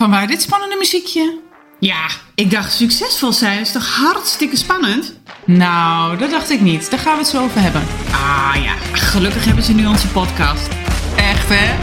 [0.00, 1.38] Vanwaar dit spannende muziekje?
[1.78, 5.14] Ja, ik dacht succesvol zijn is toch hartstikke spannend?
[5.44, 6.90] Nou, dat dacht ik niet.
[6.90, 7.82] Daar gaan we het zo over hebben.
[8.12, 10.68] Ah ja, gelukkig hebben ze nu onze podcast.
[11.16, 11.74] Echt hè?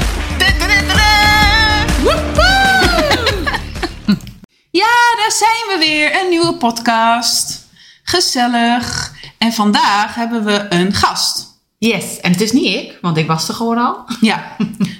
[4.71, 6.21] Ja, daar zijn we weer.
[6.21, 7.67] Een nieuwe podcast.
[8.03, 9.13] Gezellig.
[9.37, 11.46] En vandaag hebben we een gast.
[11.79, 14.05] Yes, en het is niet ik, want ik was er gewoon al.
[14.21, 14.55] Ja,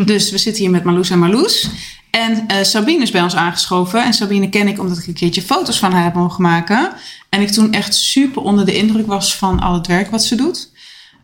[0.06, 1.70] dus we zitten hier met Marloes en Marloes.
[2.12, 4.04] En eh, Sabine is bij ons aangeschoven.
[4.04, 6.94] En Sabine ken ik omdat ik een keertje foto's van haar heb mogen maken.
[7.30, 10.36] En ik toen echt super onder de indruk was van al het werk wat ze
[10.36, 10.72] doet.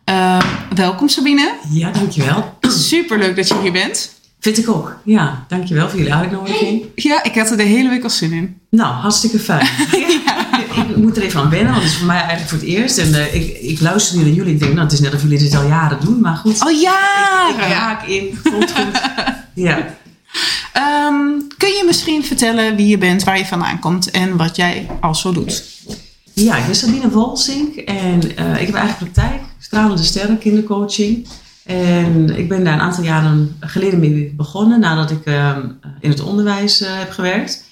[0.04, 0.40] Eh,
[0.74, 1.54] welkom Sabine.
[1.70, 2.58] Ja, dankjewel.
[2.60, 4.13] Super leuk dat je hier bent.
[4.44, 4.96] Vind ik ook.
[5.04, 6.84] Ja, dankjewel voor jullie uitnodiging.
[6.94, 8.60] Ja, ik had er de hele week al zin in.
[8.70, 9.68] Nou, hartstikke fijn.
[10.88, 12.98] Ik moet er even aan wennen, want het is voor mij eigenlijk voor het eerst.
[12.98, 15.22] En eh, ik, ik luister nu naar jullie en denk, nou, het is net of
[15.22, 16.20] jullie dit al jaren doen.
[16.20, 17.48] Maar goed, Oh ja!
[17.48, 18.38] ik raak in.
[18.42, 19.00] Voelt goed.
[19.54, 19.96] Ja.
[20.72, 21.24] Ehm,
[21.58, 25.14] kun je misschien vertellen wie je bent, waar je vandaan komt en wat jij al
[25.14, 25.64] zo doet?
[26.32, 31.26] ja, ik ben Sabine Wolsink en eh, ik heb eigen praktijk, Stralende Sterren, kindercoaching.
[31.64, 35.68] En ik ben daar een aantal jaren geleden mee begonnen, nadat ik ehm,
[36.00, 37.64] in het onderwijs eh, heb gewerkt.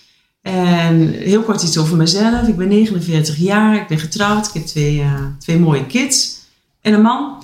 [0.42, 2.48] En heel kort iets over mezelf.
[2.48, 6.38] Ik ben 49 jaar, ik ben getrouwd, ik heb twee, eh, twee mooie kids
[6.80, 7.42] en een man.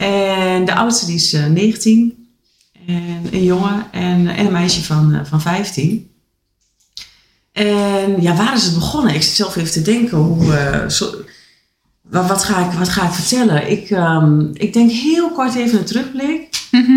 [0.00, 2.28] En de oudste die is eh, 19
[2.86, 6.10] en een jongen en, en een meisje van, eh, van 15.
[7.52, 9.14] En ja, waar is het begonnen?
[9.14, 10.88] Ik zit zelf even te denken, hoe, eh,
[12.10, 13.70] wat, wat, ga ik, wat ga ik vertellen?
[13.70, 16.48] Ik, ehm, ik denk heel kort even een terugblik.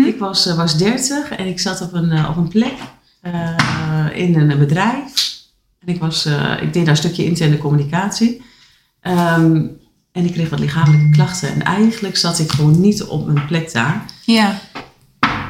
[0.06, 2.74] Ik was, eh, was 30 en ik zat op een, eh, op een plek
[3.20, 3.56] eh,
[4.12, 5.32] in een bedrijf.
[5.80, 6.26] En ik, was,
[6.60, 8.42] ik deed daar een stukje interne communicatie.
[9.00, 9.66] Ehm,
[10.12, 11.48] en ik kreeg wat lichamelijke klachten.
[11.48, 14.04] En eigenlijk zat ik gewoon niet op mijn plek daar.
[14.24, 14.58] Ja.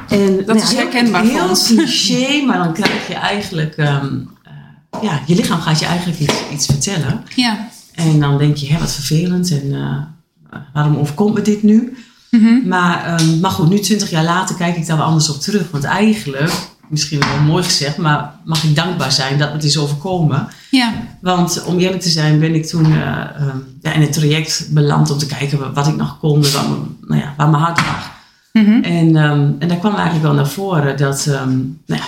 [0.09, 1.67] En, nou is heel- herkenbaar Heel ons.
[1.67, 3.75] cliché, maar dan krijg je eigenlijk...
[3.75, 7.23] ehm, eh, ja, je lichaam gaat je eigenlijk iets, iets vertellen.
[7.35, 7.67] Ja.
[7.95, 9.51] En dan denk je, hè, wat vervelend.
[9.51, 11.97] En eh, waarom overkomt me dit nu?
[12.31, 12.67] Mhm.
[12.67, 15.71] Maar, ehm, maar goed, nu 20 jaar later kijk ik daar wel anders op terug.
[15.71, 16.51] Want eigenlijk,
[16.89, 20.47] misschien wel mooi gezegd, maar mag ik dankbaar zijn dat me het is overkomen.
[20.71, 20.93] Ja.
[21.21, 25.11] Want om eerlijk te zijn ben ik toen eh, ehm, ja, in het traject beland
[25.11, 28.11] om te kijken wat, ik nog kon, me- nou ja, waar mijn hart lag.
[28.53, 28.83] Mhm.
[28.83, 32.03] En, ehm, en daar kwam eigenlijk wel naar voren dat, nou ja,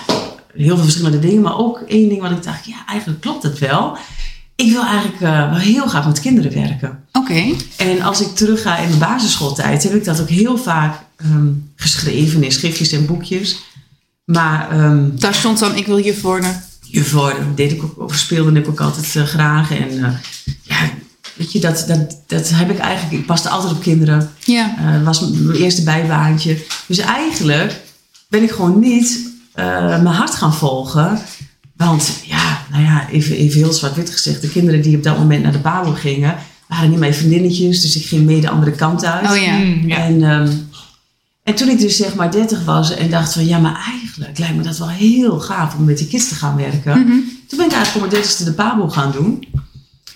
[0.54, 3.60] heel veel verschillende dingen, maar ook één ding wat ik dacht, ja, eigenlijk klopt het
[3.60, 3.98] wel.
[4.58, 7.04] Ik wil eigenlijk eh, wel heel graag met kinderen werken.
[7.12, 7.54] Oké.
[7.76, 12.44] En als ik terugga in mijn basisschooltijd, heb ik dat ook heel vaak ehm, geschreven
[12.44, 13.60] in schriftjes en boekjes.
[14.24, 16.64] Maar ehm Daar stond dan, ik wil juf worden.
[16.82, 19.72] juf worden, deed ik ook, speelde ik ook altijd eh, graag.
[19.72, 20.12] En eh,
[20.62, 20.90] ja,
[21.34, 24.32] weet je, dat, dat, dat heb ik eigenlijk, ik paste altijd op kinderen.
[24.46, 24.76] Ja.
[24.94, 26.66] Dat was mijn eerste bijbaantje.
[26.86, 27.82] Dus eigenlijk
[28.30, 31.20] ben ik gewoon niet mijn hart gaan volgen.
[31.78, 34.42] Want ja, nou ja, even, even heel zwart-wit gezegd.
[34.42, 36.36] De kinderen die op dat moment naar de Babo gingen,
[36.68, 37.82] waren niet mijn vriendinnetjes.
[37.82, 39.30] Dus ik ging mee de andere kant uit.
[39.32, 39.58] Oh ja.
[39.58, 39.98] Mm, ja.
[39.98, 40.52] En, ehm,
[41.44, 44.56] en toen ik dus zeg maar 30 was en dacht van ja, maar eigenlijk lijkt
[44.56, 47.00] me dat wel heel gaaf om met die kids te gaan werken.
[47.00, 47.18] Mhm.
[47.48, 49.48] Toen ben ik eigenlijk op mijn 30ste de Pabo gaan doen.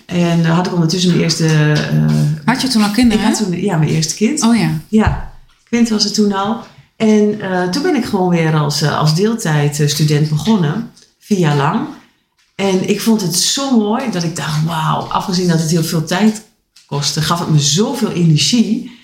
[0.06, 1.46] En eh, had ik ondertussen mijn eerste.
[1.46, 2.04] eh,
[2.44, 3.24] Had je toen al ik kinderen?
[3.24, 4.42] had toen ja, mijn eerste kind.
[4.42, 4.70] Oh ja.
[4.88, 5.32] Ja,
[5.68, 6.56] Quint was het toen al.
[6.96, 10.90] En eh, toen ben ik gewoon weer als, eh, als deeltijdstudent begonnen,
[11.24, 11.80] vier jaar lang.
[12.54, 16.04] En ik vond het zo mooi dat ik dacht, wauw, afgezien dat het heel veel
[16.04, 16.42] tijd
[16.86, 19.00] kostte, gaf het me zoveel energie.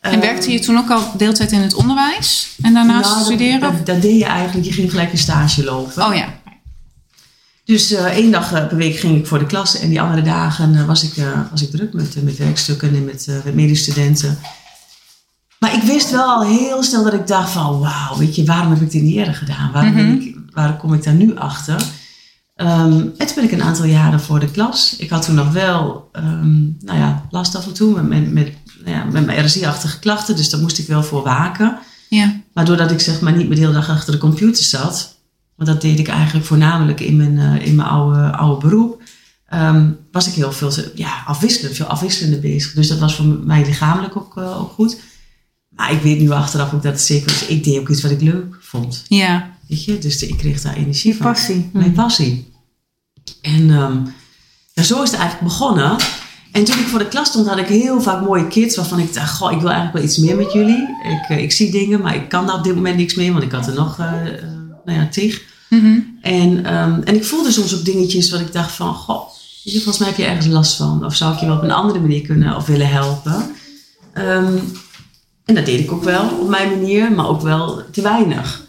[0.00, 2.48] En Eh, werkte je toen ook al deeltijd in het onderwijs?
[2.62, 3.60] En daarnaast nou, studeren?
[3.60, 6.06] Dat, dat deed je eigenlijk, je ging gelijk een stage lopen.
[6.06, 6.28] Oh ja.
[7.64, 10.22] Dus eh, één dag eh, per week ging ik voor de klas en die andere
[10.22, 11.12] dagen was, ik,
[11.50, 14.38] was ik druk met, met werkstukken en met, met medestudenten.
[15.58, 18.72] Maar ik wist wel al heel snel dat ik dacht van wauw, weet je, waarom
[18.72, 19.72] heb ik dit niet eerder gedaan?
[19.72, 20.20] Waarom, ben Mhm.
[20.20, 21.82] ik, waarom kom ik daar nu achter?
[22.54, 24.96] Ehm, en toen ben ik een aantal jaren voor de klas.
[24.98, 28.52] Ik had toen nog wel ehm, nou ja, last af en toe met, met, met,
[28.84, 31.78] nou ja, met mijn RSI-achtige klachten, dus daar moest ik wel voor waken.
[32.08, 32.40] Ja.
[32.52, 35.16] Maar doordat ik zeg maar niet meer de hele dag achter de computer zat,
[35.54, 39.02] want dat deed ik eigenlijk voornamelijk in mijn, eh, in mijn oude, oude beroep,
[39.46, 42.72] ehm, was ik heel veel ja, afwisselend, veel afwisselender bezig.
[42.72, 44.96] Dus dat was voor mij lichamelijk ook, eh, ook goed.
[45.68, 47.46] Maar ik weet nu achteraf ook dat het zeker was.
[47.46, 49.04] Ik deed ook iets wat ik leuk vond.
[49.08, 49.55] Ja.
[49.68, 49.98] Weet je?
[49.98, 51.26] Dus ik kreeg daar energie van.
[51.26, 51.70] passie.
[51.72, 52.52] Mijn passie.
[53.42, 53.98] En ehm,
[54.72, 55.96] ja, zo is het eigenlijk begonnen.
[56.52, 59.14] En toen ik voor de klas stond, had ik heel vaak mooie kids waarvan ik
[59.14, 60.88] dacht, goh, ik wil eigenlijk wel iets meer met jullie.
[61.02, 63.44] Ik, eh, ik zie dingen, maar ik kan daar op dit moment niks mee, want
[63.44, 64.12] ik had er nog, eh,
[64.84, 65.42] nou ja, tig.
[65.70, 65.98] Mhm.
[66.20, 69.28] En, ehm, en ik voelde soms ook dingetjes wat ik dacht van, goh,
[69.64, 71.04] volgens mij heb je ergens last van.
[71.04, 73.54] Of zou ik je wel op een andere manier kunnen of willen helpen.
[74.12, 74.56] Ehm,
[75.44, 78.65] en dat deed ik ook wel op mijn manier, maar ook wel te weinig.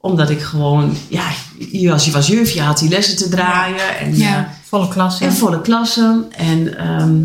[0.00, 1.28] Omdat ik gewoon, ja,
[1.70, 3.98] je- als je was juf, je had die lessen te draaien.
[3.98, 4.38] En, Ja.
[4.44, 5.20] eh, Volle klas.
[5.20, 6.24] en volle klassen.
[6.36, 7.20] En ehm,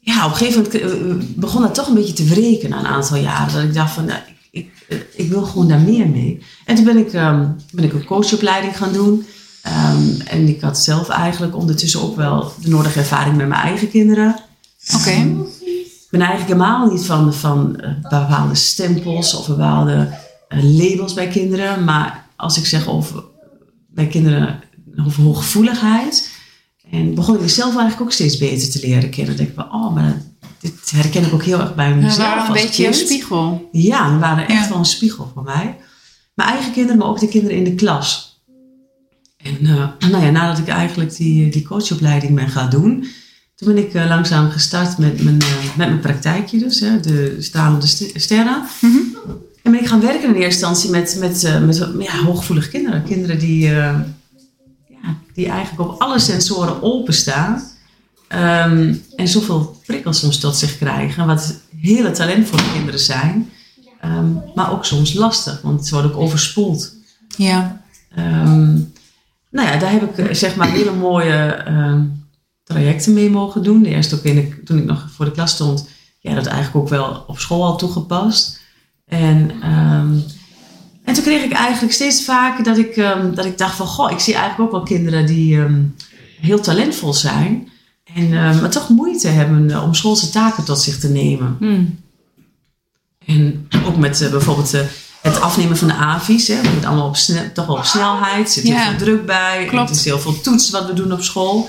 [0.00, 2.86] ja, op een gegeven moment eh, begon dat toch een beetje te wreken na een
[2.86, 3.52] aantal jaren.
[3.54, 4.18] Dat ik dacht van, nou,
[4.50, 6.42] ik, ik, ik wil gewoon daar meer mee.
[6.64, 9.26] En toen ben ik, ehm, ben ik een coachopleiding gaan doen.
[9.62, 13.90] Ehm, en ik had zelf eigenlijk ondertussen ook wel de nodige ervaring met mijn eigen
[13.90, 14.36] kinderen.
[14.94, 15.10] Oké.
[15.10, 20.12] Ik ben eigenlijk helemaal niet van, van eh, bepaalde stempels of bepaalde eh,
[20.48, 21.84] labels bij kinderen.
[21.84, 23.24] Maar als ik zeg over,
[23.88, 24.60] bij kinderen
[25.06, 26.30] over hooggevoeligheid.
[26.90, 29.36] En begon ik mezelf eigenlijk ook steeds beter te leren kennen.
[29.36, 30.22] Dan denk ik van, oh, maar
[30.60, 32.96] dit herken ik ook heel erg bij We mezelf waren een als beetje kind.
[32.96, 33.68] spiegel.
[33.72, 34.68] Ja, die waren echt Ja.
[34.68, 35.76] wel een spiegel voor mij.
[36.34, 38.26] Mijn eigen kinderen, maar ook de kinderen in de klas.
[39.36, 43.06] En eh, nou ja, nadat ik eigenlijk die, die coachopleiding ben gaan doen,
[43.54, 45.46] toen ben ik eh, langzaam gestart met mijn, eh,
[45.76, 48.62] met mijn praktijkje dus, hè, de stralende st- sterren.
[48.80, 48.96] Mhm.
[49.68, 53.04] En ben ik gaan werken in eerste instantie met, met, eh, met ja, hooggevoelige kinderen.
[53.04, 54.00] Kinderen die, eh,
[54.88, 57.62] ja, die eigenlijk op alle sensoren openstaan.
[58.28, 61.26] Ehm, en zoveel prikkels soms tot zich krijgen.
[61.26, 63.50] Wat hele talentvolle kinderen zijn.
[64.00, 66.94] Ehm, maar ook soms lastig, want ze worden ook overspoeld.
[67.36, 67.82] Ja.
[68.14, 68.72] Ehm,
[69.50, 71.64] nou ja, daar heb ik eh, zeg maar hele mooie
[72.64, 73.82] trajecten mee mogen doen.
[73.82, 75.88] De eerste ook in de, toen ik nog voor de klas stond.
[76.20, 78.57] Ja, dat eigenlijk ook wel op school al toegepast.
[79.08, 80.12] En, ehm,
[81.04, 83.86] en toen kreeg ik eigenlijk steeds vaker dat ik, ehm, dat ik dacht van...
[83.86, 85.82] Goh, ik zie eigenlijk ook wel kinderen die ehm,
[86.40, 87.68] heel talentvol zijn.
[88.14, 91.56] En, maar toch moeite hebben eh, om schoolse taken tot zich te nemen.
[91.58, 91.98] Hmm.
[93.26, 94.80] En ook met eh, bijvoorbeeld eh,
[95.22, 96.48] het afnemen van de AVI's.
[96.48, 96.60] Hè.
[96.60, 97.16] We moeten allemaal op
[97.54, 98.46] toch wel op snelheid.
[98.46, 98.88] Er zit heel Ja.
[98.88, 99.60] veel druk bij.
[99.60, 99.88] En Klopt.
[99.88, 101.68] Het is heel veel toetsen wat we doen op school.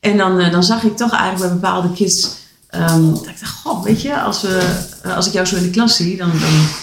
[0.00, 2.38] En dan, dan zag ik toch eigenlijk bij bepaalde kids...
[2.70, 5.62] ehm, dat ik dacht, goh, weet je, als, we, eh, als ik jou zo in
[5.62, 6.16] de klas zie...
[6.16, 6.38] dan, dan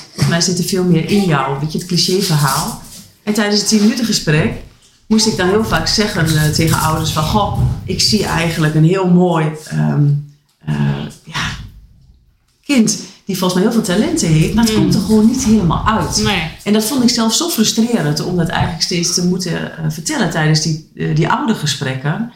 [0.07, 1.59] volgens mij zit er veel meer in jou.
[1.59, 2.81] Weet je, het clichéverhaal.
[3.23, 4.53] En tijdens het 10 minuten gesprek
[5.07, 7.23] moest ik dan heel vaak zeggen eh, tegen ouders van...
[7.23, 10.05] Goh, ik zie eigenlijk een heel mooi ehm,
[10.65, 10.75] eh,
[11.23, 11.49] ja,
[12.65, 14.79] kind die volgens mij heel veel talenten heeft, maar het Mm.
[14.79, 16.23] komt er gewoon niet helemaal uit.
[16.23, 16.51] Nee.
[16.63, 20.61] En dat vond ik zelf zo frustrerend om dat eigenlijk steeds te moeten vertellen tijdens
[20.61, 22.31] die, die oude gesprekken.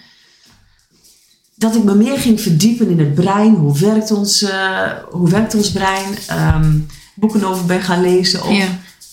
[1.62, 3.56] Dat ik me meer ging verdiepen in het brein.
[3.56, 6.18] Hoe werkt ons, eh, hoe werkt ons brein?
[6.28, 6.80] Ehm,
[7.16, 8.54] boeken over ben gaan lezen.
[8.54, 8.68] Ja.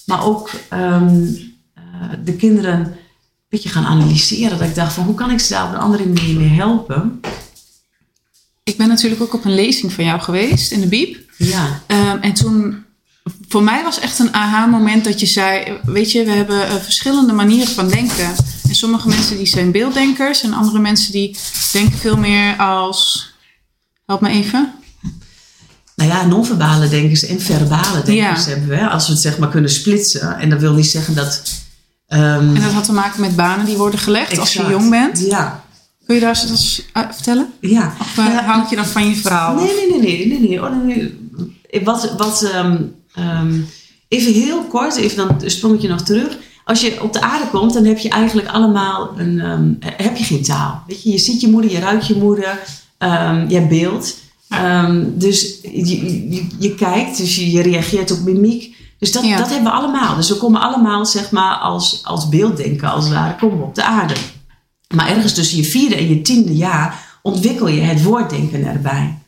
[0.04, 1.24] Maar ook ehm,
[1.74, 1.82] eh,
[2.24, 2.92] de kinderen een
[3.48, 4.58] beetje gaan analyseren.
[4.58, 7.20] Dat ik dacht van hoe kan ik ze daar op een andere manier mee helpen?
[8.64, 11.18] Ik ben natuurlijk ook op een lezing van jou geweest in de Biep.
[11.36, 12.84] Ja, Ehm, en toen,
[13.48, 17.32] voor mij was echt een aha-moment dat je zei: Weet je, we hebben eh, verschillende
[17.32, 18.34] manieren van denken.
[18.68, 21.36] En sommige mensen die zijn beelddenkers, en andere mensen die
[21.72, 23.30] denken veel meer als.
[24.06, 24.72] Help me even.
[25.96, 28.50] Nou ja, non-verbale denkers en verbale denkers Ja.
[28.50, 28.74] hebben we.
[28.76, 28.86] hè.
[28.88, 30.38] Als we het zeg maar kunnen splitsen.
[30.38, 31.42] En dat wil niet zeggen dat...
[32.06, 35.18] ehm, En dat had te maken met banen die worden gelegd als je jong bent.
[35.26, 35.64] Ja,
[36.06, 37.52] Kun je daar eens uh, vertellen?
[37.60, 37.94] ja.
[38.00, 38.44] Of uh, Ja.
[38.44, 39.54] houd je dan van je verhaal?
[39.54, 40.62] Nee, nee, nee, nee, nee, nee.
[40.64, 41.18] Oh, nee.
[41.84, 42.76] Wat, wat, ehm,
[43.14, 43.60] ehm,
[44.08, 46.36] even heel kort, even dan een sprongetje nog terug.
[46.68, 50.24] Als je op de aarde komt, dan heb je eigenlijk allemaal een, ehm, heb je
[50.24, 50.82] geen taal.
[50.86, 52.58] Weet je, je ziet je moeder, je ruikt je moeder,
[52.98, 54.16] ehm, je beeld.
[54.48, 58.76] Ehm, dus je, je, je kijkt, dus je, je reageert op mimiek.
[58.98, 59.36] Dus dat, Ja.
[59.36, 60.16] dat hebben we allemaal.
[60.16, 63.74] Dus we komen allemaal, zeg maar, als, als beelddenken, als het ware, komen we op
[63.74, 64.14] de aarde.
[64.94, 69.18] Maar ergens tussen je vierde en je tiende jaar ontwikkel je het woorddenken erbij.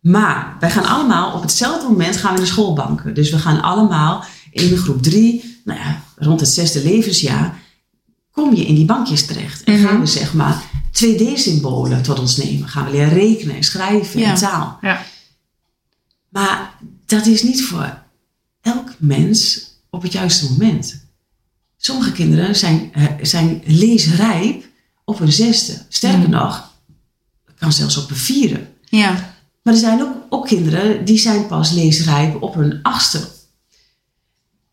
[0.00, 3.14] Maar wij gaan allemaal op hetzelfde moment gaan we de schoolbanken.
[3.14, 7.58] Dus we gaan allemaal in de groep drie, nou ja, rond het zesde levensjaar,
[8.30, 9.64] kom je in die bankjes terecht.
[9.64, 9.86] En Mhm.
[9.88, 12.68] gaan we zeg maar 2D-symbolen tot ons nemen.
[12.68, 14.30] Gaan we leren rekenen en schrijven Ja.
[14.30, 14.78] en taal.
[14.80, 15.04] Ja.
[16.28, 16.74] Maar
[17.06, 17.98] dat is niet voor
[18.60, 21.06] elk mens op het juiste moment.
[21.76, 24.64] Sommige kinderen zijn, eh, zijn leesrijp
[25.04, 25.78] op een zesde.
[25.88, 26.30] Sterker Mm.
[26.30, 26.72] nog,
[27.58, 28.66] kan zelfs op een vierde.
[28.84, 33.28] Ja, Maar er zijn ook, ook kinderen die zijn pas leesrijp op hun achtste.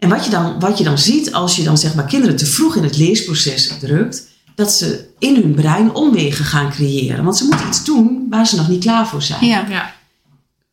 [0.05, 2.45] En wat je, dan, wat je dan ziet als je dan zeg maar kinderen te
[2.45, 7.24] vroeg in het leesproces drukt, dat ze in hun brein omwegen gaan creëren.
[7.24, 9.45] Want ze moeten iets doen waar ze nog niet klaar voor zijn.
[9.45, 9.65] ja.
[9.69, 9.93] Ja.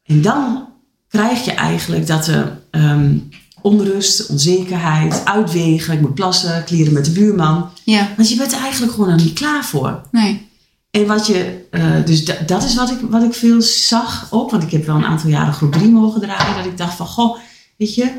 [0.04, 0.68] En dan
[1.08, 3.16] krijg je eigenlijk dat er ehm,
[3.62, 7.70] onrust, onzekerheid, uitwegen, ik moet plassen, klieren met de buurman.
[7.84, 8.08] ja.
[8.16, 10.00] Want je bent er eigenlijk gewoon nog niet klaar voor.
[10.10, 10.46] Nee.
[10.90, 14.50] En wat je, eh, dus da- dat is wat ik, wat ik veel zag ook,
[14.50, 17.06] want ik heb wel een aantal jaren groep 3 mogen draaien, dat ik dacht van,
[17.06, 17.36] goh,
[17.76, 18.10] weet je,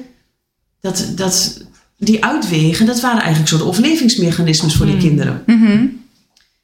[0.84, 1.62] dat, dat,
[1.98, 5.04] die uitwegen, dat waren eigenlijk soort overlevingsmechanismes voor die Hmm.
[5.04, 5.44] kinderen.
[5.46, 5.72] Mhm.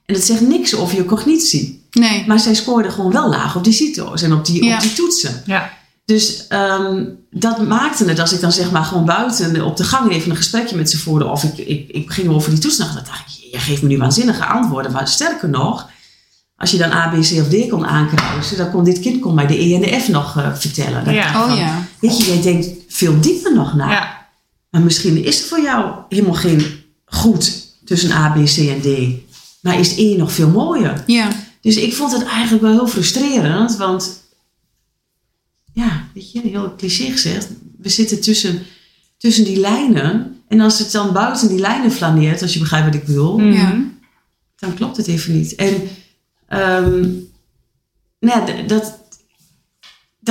[0.06, 1.84] En het zegt niks over je cognitie.
[1.92, 2.24] Nee.
[2.28, 4.76] Maar zij scoorden gewoon wel laag op die CITO's en op die, Ja.
[4.76, 5.42] op die toetsen.
[5.46, 5.70] Ja.
[6.06, 10.12] Dus ehm, dat maakte het, als ik dan zeg maar gewoon buiten op de gang
[10.12, 13.04] even een gesprekje met ze voerde, of ik, ik, ik ging over die toetsen, dan
[13.04, 14.92] dacht ik, je geeft me nu waanzinnige antwoorden.
[14.92, 15.90] Maar sterker nog,
[16.58, 19.34] als je dan A, B, C of D kon aankruisen, dan kon dit kind kon
[19.34, 21.14] mij de E en de F nog eh, vertellen.
[21.14, 21.28] Ja.
[21.42, 21.86] Oh van, ja.
[22.00, 23.91] Weet je, jij denkt veel dieper nog na.
[23.91, 24.27] Ja.
[24.69, 26.65] Maar misschien is er voor jou helemaal geen
[27.05, 28.88] goed tussen A, B, C en D.
[29.62, 31.03] Maar is E nog veel mooier.
[31.08, 31.31] Ja.
[31.62, 33.77] Dus ik vond het eigenlijk wel heel frustrerend.
[33.77, 34.24] Want
[35.74, 37.48] ja, weet je, heel cliché gezegd.
[37.77, 38.62] We zitten tussen,
[39.17, 40.41] tussen die lijnen.
[40.48, 43.41] En als het dan buiten die lijnen flaneert, als je begrijpt wat ik bedoel.
[43.41, 43.84] Ja.
[44.55, 45.55] Dan klopt het even niet.
[45.55, 45.89] En
[46.48, 47.01] ehm,
[48.19, 48.99] nou ja, dat,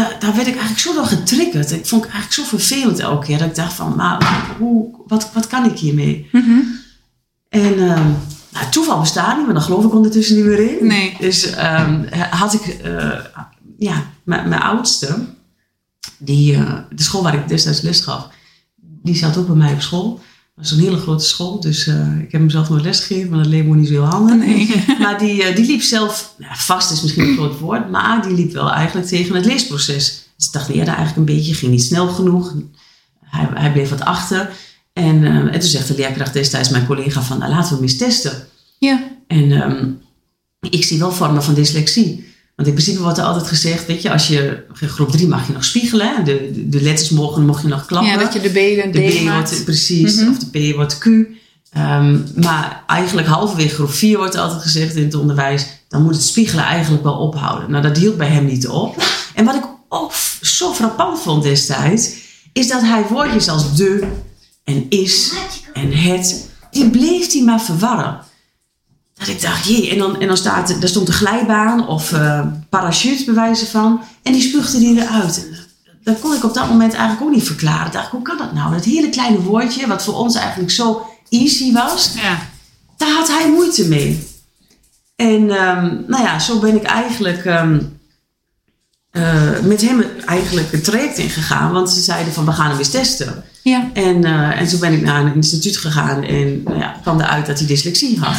[0.02, 1.72] da- daar werd ik eigenlijk zo door getriggerd.
[1.72, 3.38] Ik vond het eigenlijk zo vervelend elke keer.
[3.38, 6.28] Dat ik dacht van, maar hoe, wat, wat kan ik hiermee?
[6.32, 6.58] Mhm.
[7.48, 8.10] En ehm,
[8.52, 10.86] nou, toeval bestaat niet, maar daar geloof ik ondertussen niet meer in.
[10.86, 11.16] Nee.
[11.20, 13.18] Dus ehm, had ik, eh,
[13.78, 15.18] ja, mijn, mijn oudste,
[16.18, 18.28] die, eh, de school waar ik destijds les gaf,
[19.02, 20.20] die zat ook bij mij op school.
[20.58, 23.30] Dat was een hele grote school, dus eh, ik heb hem zelf nooit les gegeven,
[23.30, 24.36] maar dat leek me niet zo heel handig.
[24.36, 24.84] Nee.
[25.02, 28.34] Maar die, eh, die liep zelf, nou, vast is misschien een groot woord, maar die
[28.34, 29.94] liep wel eigenlijk tegen het leesproces.
[29.96, 32.54] Dus ik stagneerde eigenlijk een beetje, ging niet snel genoeg.
[33.24, 34.50] Hij, hij bleef wat achter.
[34.92, 37.82] En, eh, en toen zegt de leerkracht destijds mijn collega van, nou, laten we hem
[37.82, 38.46] eens testen.
[38.78, 39.02] Ja.
[39.26, 39.90] En ehm,
[40.70, 42.27] ik zie wel vormen van dyslexie.
[42.58, 45.52] Want in principe wordt er altijd gezegd, weet je, als je groep 3 mag je
[45.52, 46.24] nog spiegelen.
[46.24, 48.10] De, de, de letters mogen, mocht je nog klappen.
[48.10, 49.48] ja, dat je de B en de B maakt.
[49.50, 50.28] wordt precies, Mhm.
[50.30, 51.06] of de P wordt Q.
[51.72, 56.14] Ehm, maar eigenlijk halverwege groep 4 wordt er altijd gezegd in het onderwijs, dan moet
[56.14, 57.70] het spiegelen eigenlijk wel ophouden.
[57.70, 59.02] Nou, dat hield bij hem niet op.
[59.34, 60.12] En wat ik ook
[60.42, 62.10] zo frappant vond destijds,
[62.52, 64.06] is dat hij woordjes als de
[64.64, 65.32] en is
[65.72, 68.18] en het, die bleef hij maar verwarren.
[69.18, 72.12] Dat ik dacht, jee, en dan, en dan staat, er- daar stond een glijbaan of
[72.12, 74.00] eh parachute bij wijze van.
[74.22, 75.46] En die spuugde die eruit.
[75.48, 75.56] En
[76.14, 77.86] dat kon ik op dat moment eigenlijk ook niet verklaren.
[77.86, 78.72] Ik dacht, hoe kan dat nou?
[78.74, 82.38] Dat hele kleine woordje, wat voor ons eigenlijk zo easy was, Ja.
[82.96, 84.26] daar had hij moeite mee.
[85.16, 87.78] En ehm, nou ja, zo ben ik eigenlijk ehm,
[89.10, 91.72] eh, met hem eigenlijk het traject ingegaan.
[91.72, 93.44] Want ze zeiden van, we gaan hem eens testen.
[93.62, 93.90] Ja.
[93.92, 97.46] En, eh, en toen ben ik naar een instituut gegaan en nou ja, kwam eruit
[97.46, 98.36] dat hij dyslexie had.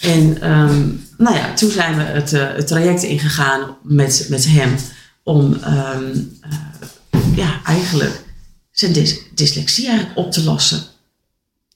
[0.00, 0.82] En ehm,
[1.18, 4.74] nou ja, toen zijn we het, eh, het traject ingegaan met, met hem
[5.22, 6.02] om ehm,
[6.40, 8.22] eh, ja, eigenlijk
[8.72, 10.82] zijn dys- dyslexie eigenlijk op te lossen.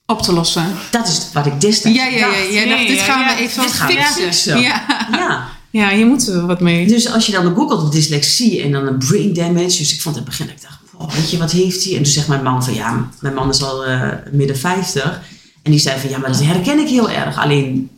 [0.05, 0.65] Op te lossen.
[0.91, 2.25] Dat is wat ik destijds Ja, ja, ja.
[2.27, 2.37] dacht.
[2.53, 3.35] Jij Ja, dacht, dit gaan ja.
[3.35, 4.23] we even Dit gaan we fixen.
[4.23, 4.59] fixen.
[4.61, 4.85] Ja.
[5.11, 6.87] Ja, ja, hier moeten we wat mee.
[6.87, 9.77] dus als je dan googelt op dyslexie en dan een brain damage.
[9.77, 11.95] Dus ik vond in het begin, ik dacht, wow, weet je, wat heeft hij?
[11.95, 15.21] En toen zegt mijn man van, ja, mijn man is al eh, midden 50.
[15.63, 17.37] En die zei van, ja, maar dat herken ik heel erg.
[17.37, 17.89] Alleen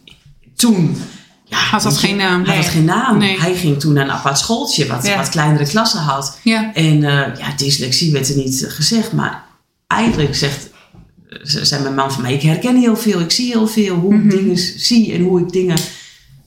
[0.56, 0.98] toen...
[1.46, 2.44] Ja, Had dat geen naam.
[2.46, 3.18] Hij had geen naam.
[3.18, 3.40] Nee.
[3.40, 5.18] Hij ging toen naar een apart schooltje, wat, Ja.
[5.18, 6.38] wat kleinere klassen had.
[6.44, 6.74] Ja.
[6.74, 9.12] En eh, ja, dyslexie werd er niet gezegd.
[9.12, 9.44] Maar
[9.88, 10.70] eigenlijk zegt,
[11.44, 13.20] ze- zei mijn man van mij, ik herken heel veel.
[13.20, 14.24] Ik zie heel veel hoe Mhm.
[14.30, 15.78] ik dingen zie en hoe ik dingen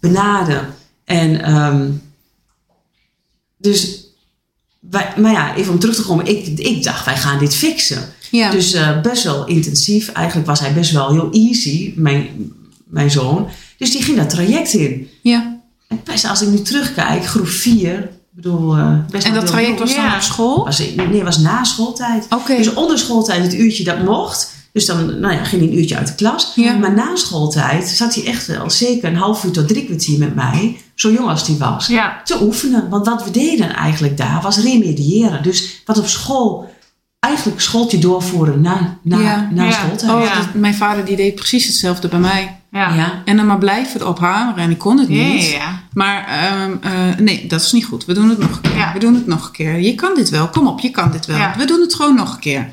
[0.01, 0.69] benader.
[1.05, 1.89] En ehm,
[3.59, 4.07] dus,
[4.81, 6.27] wij, maar ja, even om terug te komen.
[6.27, 8.03] Ik, ik dacht, wij gaan dit fixen.
[8.31, 8.51] Ja.
[8.51, 10.09] Dus eh, best wel intensief.
[10.09, 12.53] Eigenlijk was hij best wel heel easy, mijn,
[12.85, 13.49] mijn zoon.
[13.79, 15.09] Dus die ging dat traject in.
[15.23, 15.55] ja.
[15.89, 17.99] En best als ik nu terugkijk, groep 4.
[17.99, 20.15] Ik bedoel, eh, best En dat traject was dan Ja.
[20.15, 20.65] op school?
[20.65, 22.27] Was, nee, was na schooltijd.
[22.31, 22.57] Oké.
[22.57, 24.55] Dus onder schooltijd het uurtje dat mocht.
[24.73, 26.53] Dus dan nou ja, ging hij een uurtje uit de klas.
[26.55, 26.73] Ja.
[26.77, 30.35] Maar na schooltijd zat hij echt wel zeker een half uur tot drie kwartier met
[30.35, 30.77] mij.
[30.95, 31.87] Zo jong als hij was.
[31.87, 32.21] Ja.
[32.25, 32.89] Te oefenen.
[32.89, 35.43] Want wat we deden eigenlijk daar was remediëren.
[35.43, 36.75] Dus wat op school,
[37.21, 39.71] eigenlijk schooltje doorvoeren na, na, na Ja.
[39.71, 40.11] schooltijd.
[40.13, 42.61] Oh, dat- mijn vader die deed precies hetzelfde bij mij.
[42.77, 42.95] Ja.
[42.95, 43.23] Ja.
[43.25, 44.63] En dan maar blijven erop hameren.
[44.63, 45.45] En ik kon het niet.
[45.51, 45.83] ja, ja.
[45.93, 48.05] Maar ehm, eh, nee, dat is niet goed.
[48.05, 48.77] We doen het nog een keer.
[48.77, 48.93] Ja.
[48.93, 49.81] We doen het nog een keer.
[49.81, 50.49] Je kan dit wel.
[50.49, 51.37] Kom op, je kan dit wel.
[51.37, 51.55] Ja.
[51.59, 52.69] We doen het gewoon nog een keer.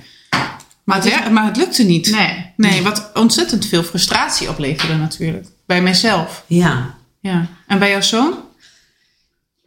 [0.83, 2.11] Maar het, maar het lukte niet.
[2.11, 2.51] Nee.
[2.57, 5.47] Nee, wat ontzettend veel frustratie opleverde natuurlijk.
[5.65, 6.43] Bij mijzelf.
[6.47, 6.95] ja.
[7.19, 7.45] Ja.
[7.67, 8.33] En bij jouw zoon?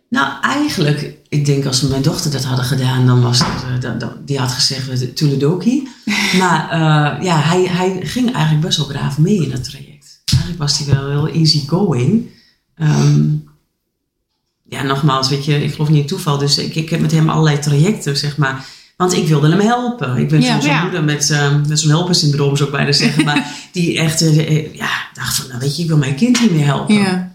[0.08, 3.80] Nou, eigenlijk, ik denk als we mijn dochter dat hadden gedaan, dan was het, eh,
[3.80, 5.88] dan- dan- die had gezegd Tuledoki.
[6.38, 9.95] Maar eh, ja, hij, hij ging eigenlijk best wel braaf mee in dat traject.
[10.46, 12.26] Eigenlijk was hij wel heel easy going.
[12.76, 13.24] Ehm,
[14.68, 16.38] ja, nogmaals, weet je, ik geloof niet in toeval.
[16.38, 18.66] Dus ik, ik heb met hem allerlei trajecten, zeg maar.
[18.96, 20.16] Want ik wilde hem helpen.
[20.16, 20.60] Ik ben Ja.
[20.60, 20.82] zo'n Ja.
[20.82, 23.24] moeder met, eh, met zo'n helpersyndroom, zou ik bijna zeggen.
[23.28, 26.38] Maar die echt, eh, eh, ja, dacht van, nou weet je, ik wil mijn kind
[26.38, 26.94] hiermee helpen.
[26.94, 27.25] Ja.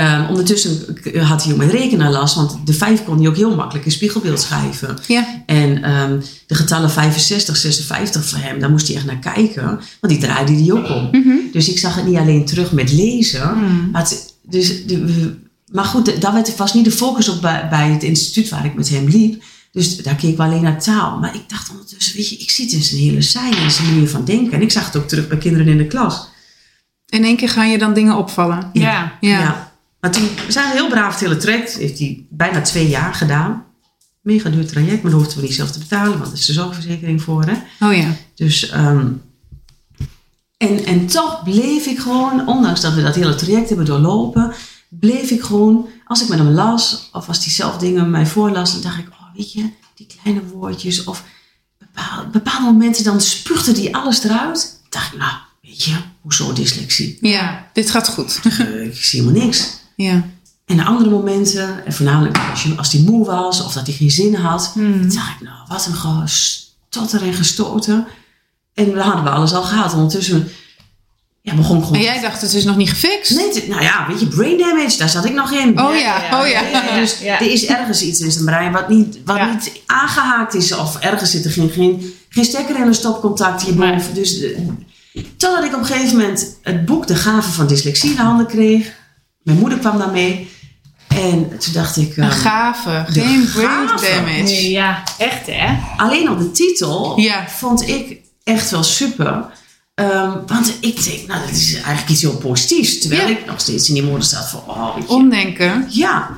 [0.00, 3.54] Ehm, ondertussen had hij ook met rekenen last, want de vijf kon hij ook heel
[3.54, 4.98] makkelijk in spiegelbeeld schrijven.
[5.06, 5.42] Ja.
[5.46, 9.64] En ehm, de getallen 65, 56 voor hem, daar moest hij echt naar kijken,
[10.00, 11.08] want die draaide hij ook om.
[11.12, 11.34] Mhm.
[11.52, 13.54] Dus ik zag het niet alleen terug met lezen,
[13.92, 15.34] maar het, dus de-
[15.72, 18.74] maar goed, daar werd, was niet de focus op bij, bij het instituut waar ik
[18.74, 19.42] met hem liep.
[19.72, 21.18] Dus daar keek ik alleen naar taal.
[21.18, 24.08] Maar ik dacht ondertussen, weet je, ik zie dus een hele zij en zijn manier
[24.08, 24.52] van denken.
[24.52, 26.28] En ik zag het ook terug bij kinderen in de klas.
[27.08, 28.70] In één keer gaan je dan dingen opvallen.
[28.72, 29.12] Ja.
[29.20, 29.69] Ja.
[30.00, 31.74] Maar toen we zijn heel braaf het hele traject.
[31.74, 33.64] Heeft hij bijna twee jaar gedaan.
[34.20, 36.18] Mega duur traject, maar dat hoefden we niet zelf te betalen.
[36.18, 37.86] Want er is de zorgverzekering voor, hè.
[37.86, 38.16] Oh ja.
[38.34, 39.06] Dus, ehm,
[40.56, 44.52] en, en toch bleef ik gewoon, ondanks dat we dat hele traject hebben doorlopen,
[44.88, 48.72] bleef ik gewoon, als ik met hem las, of als hij zelf dingen mij voorlas,
[48.72, 51.24] dan dacht ik, oh weet je, die kleine woordjes, of
[51.78, 54.78] bepaalde, bepaalde momenten, dan spuugde die alles eruit.
[54.80, 57.18] Dan dacht ik, nou, weet je, hoezo dyslexie?
[57.20, 58.40] Ja, dit gaat goed.
[58.84, 59.79] Ik zie helemaal niks.
[60.02, 60.24] Ja.
[60.66, 63.94] En de andere momenten, en voornamelijk als, je, als hij moe was of dat hij
[63.96, 65.94] geen zin had, dan dacht ik, nou, wat een
[66.28, 68.06] gestotter en gestoten.
[68.74, 69.94] En we hadden we alles al gehad.
[69.94, 70.48] Ondertussen
[71.42, 71.98] ja, begon ik gewoon.
[71.98, 73.30] En jij dacht, het is nog niet gefixt?
[73.36, 75.80] Nee, het- nou ja, weet je, brain damage, daar zat ik nog in.
[75.80, 76.60] Oh ja, oh ja.
[76.62, 77.40] Ja, dus Ja.
[77.40, 79.52] er is ergens iets in zijn brein wat niet, wat Ja.
[79.52, 80.72] niet aangehaakt is.
[80.74, 84.14] Of ergens zit er geen, geen, geen stekker in een stopcontact hierboven.
[84.14, 84.58] Dus, eh,
[85.36, 88.46] totdat ik op een gegeven moment het boek De Gave van Dyslexie in de handen
[88.46, 88.98] kreeg.
[89.42, 90.50] Mijn moeder kwam daarmee.
[91.08, 92.16] En toen dacht ik...
[92.16, 94.06] Een ehm, gave, de geen brain gave.
[94.14, 94.42] damage.
[94.42, 95.78] Nee, ja, echt hè?
[95.96, 97.48] alleen al de titel Ja.
[97.48, 99.44] vond ik echt wel super.
[99.94, 102.98] Ehm, want ik denk, nou, dat is eigenlijk iets heel positiefs.
[103.00, 103.38] Terwijl Ja.
[103.38, 105.86] ik nog steeds in die moeder staat van, oh, je, Omdenken.
[105.88, 106.30] ja.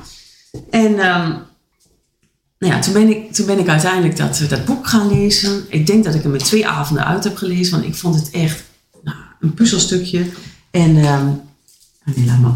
[0.69, 1.29] En ehm,
[2.59, 5.65] nou ja, toen, ben ik, toen ben ik uiteindelijk dat, dat boek gaan lezen.
[5.69, 7.71] Ik denk dat ik hem in twee avonden uit heb gelezen.
[7.71, 8.63] Want ik vond het echt
[9.03, 10.25] nou, een puzzelstukje.
[10.71, 10.95] En...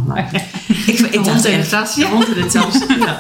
[0.07, 0.33] maar.
[0.87, 2.09] ik, ik dacht de echt, de ja.
[2.09, 2.75] hond in de tas.
[2.99, 3.17] ja.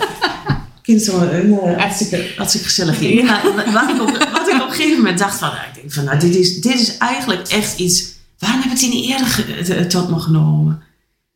[0.81, 3.25] Kind zo een eh, hartstikke, hartstikke gezellig in.
[3.25, 3.41] Maar
[3.73, 5.47] wat, ik op, wat ik op een gegeven moment dacht van...
[5.49, 8.05] nou, Ik denk van, nou, dit is, dit is eigenlijk echt iets...
[8.39, 10.81] Waarom heb ik het niet eerder ge- eh, tot me genomen?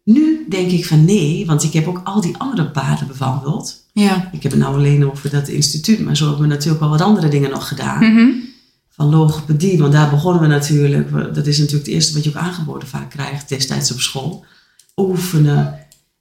[0.03, 3.75] Nu denk ik van nee, want ik heb ook al die andere paden bewandeld.
[3.93, 4.29] Ja.
[4.31, 7.01] Ik heb het nou alleen over dat instituut, maar zo hebben we natuurlijk wel wat
[7.01, 8.13] andere dingen nog gedaan.
[8.13, 8.29] Mhm.
[8.89, 11.12] Van logopedie, want daar begonnen we natuurlijk.
[11.36, 14.46] Dat is natuurlijk het eerste wat je ook aangeboden vaak krijgt destijds op school.
[15.09, 15.79] Oefenen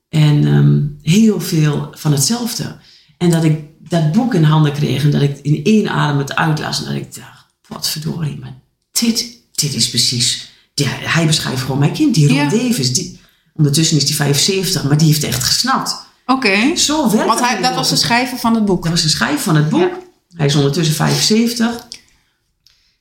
[0.08, 2.76] en ehm, heel veel van hetzelfde.
[3.18, 6.34] En dat ik dat boek in handen kreeg en dat ik in één adem het
[6.34, 6.78] uitlas.
[6.78, 8.54] En dat ik dacht, wat verdorie, maar
[8.92, 10.48] dit, dit is precies...
[10.74, 12.48] Ja, hij beschrijft gewoon mijn kind, die Ron Ja.
[12.48, 12.92] Davis.
[12.92, 13.20] Die,
[13.54, 15.96] ondertussen is hij 75, maar die heeft echt gesnapt.
[16.26, 16.76] Oké.
[16.76, 18.82] Zo werkt Want hij, dat was de schrijver van het boek.
[18.82, 19.92] Dat was de schrijver van het boek.
[20.34, 21.86] Hij is ondertussen 75.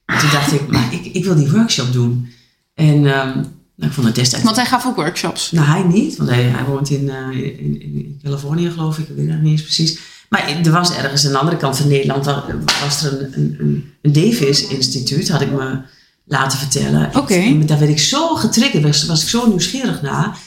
[0.06, 2.34] En toen dacht ik, maar ik, ik wil die workshop doen.
[2.74, 3.44] En ehm,
[3.88, 4.46] ik vond het destijds...
[4.46, 5.52] Want hij gaf ook workshops.
[5.52, 9.10] Nou, hij niet, want hij, hij woont in, eh, in, in Californië, geloof ik.
[9.10, 10.00] Ik weet het niet eens precies.
[10.30, 12.26] Maar er was ergens aan de andere kant van Nederland...
[12.26, 12.46] wa-
[12.84, 15.82] was er een, een, een, Davis-instituut, had ik me
[16.26, 17.15] laten vertellen.
[17.15, 17.65] Oké.
[17.65, 20.38] Daar werd ik zo getriggerd, was, was ik zo nieuwsgierig naar...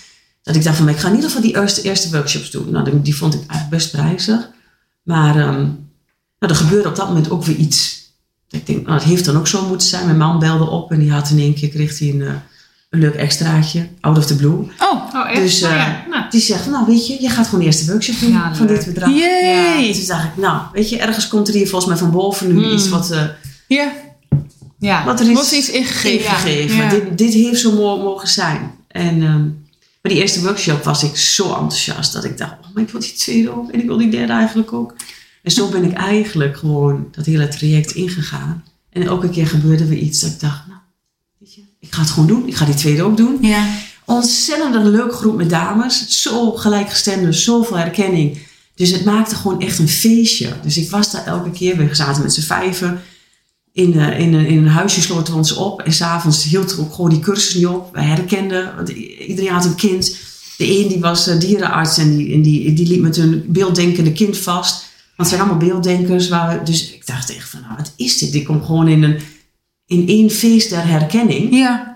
[0.42, 2.70] dat ik dacht van, ik ga in ieder geval die eerste, eerste workshops doen.
[2.70, 4.48] Nou, die, die vond ik eigenlijk best prijzig.
[5.02, 5.60] Maar ehm,
[6.38, 8.00] nou, er gebeurde op dat moment ook weer iets.
[8.50, 10.04] Ik denk, nou, het heeft dan ook zo moeten zijn.
[10.06, 12.34] Mijn man belde op en die had in één keer kreeg hij een, eh,
[12.92, 14.52] een leuk extraatje, out of the blue.
[14.78, 15.40] Oh, Oh, echt?
[15.40, 16.04] Dus Oh, eh, ja.
[16.08, 18.66] Nou, die zegt, nou weet je, je gaat gewoon eerst de workshop doen Ja, van
[18.66, 19.10] dit bedrag.
[19.10, 19.86] Yay!
[19.88, 22.54] En toen dacht ik, nou, weet je, ergens komt er hier volgens mij van boven
[22.54, 22.72] nu Hmm.
[22.72, 23.24] iets wat, eh,
[23.68, 23.92] ja.
[24.78, 25.04] ja.
[25.04, 26.76] wat er is Was iets ingegeven.
[26.76, 26.88] Ja.
[26.88, 28.70] Dit, dit heeft zo mo- mogen zijn.
[28.88, 29.42] En ehm,
[30.02, 33.00] maar die eerste workshop was ik zo enthousiast dat ik dacht, oh, maar ik wil
[33.00, 34.94] die tweede ook en ik wil die derde eigenlijk ook.
[35.42, 38.64] En zo ben ik eigenlijk gewoon dat hele traject ingegaan.
[38.92, 40.80] En elke keer gebeurde weer iets dat ik dacht, nou,
[41.82, 42.46] ik ga het gewoon doen.
[42.48, 43.38] Ik ga die tweede ook doen.
[43.40, 43.66] Ja.
[44.04, 46.22] Ontzettend een leuke groep met dames.
[46.22, 48.38] Zo gelijkgestemde, zoveel herkenning.
[48.74, 50.48] Dus het maakte gewoon echt een feestje.
[50.62, 51.76] Dus ik was daar elke keer.
[51.76, 53.00] We zaten met z'n vijven.
[53.72, 55.80] In, eh, in, een- in een huisje sloten we ons op.
[55.82, 57.88] En s'avonds hield ik ook gewoon die cursus niet op.
[57.94, 60.16] Wij herkenden, want iedereen had een kind.
[60.56, 64.12] De een die was eh, dierenarts en die, en die, die liep met een beelddenkende
[64.12, 64.72] kind vast.
[65.16, 66.28] Want het zijn allemaal beelddenkers.
[66.28, 68.34] Waar we, dus ik dacht echt van, nou wat is dit?
[68.34, 69.16] Ik kom gewoon in, een,
[69.92, 71.54] in één feest der herkenning.
[71.54, 71.90] ja.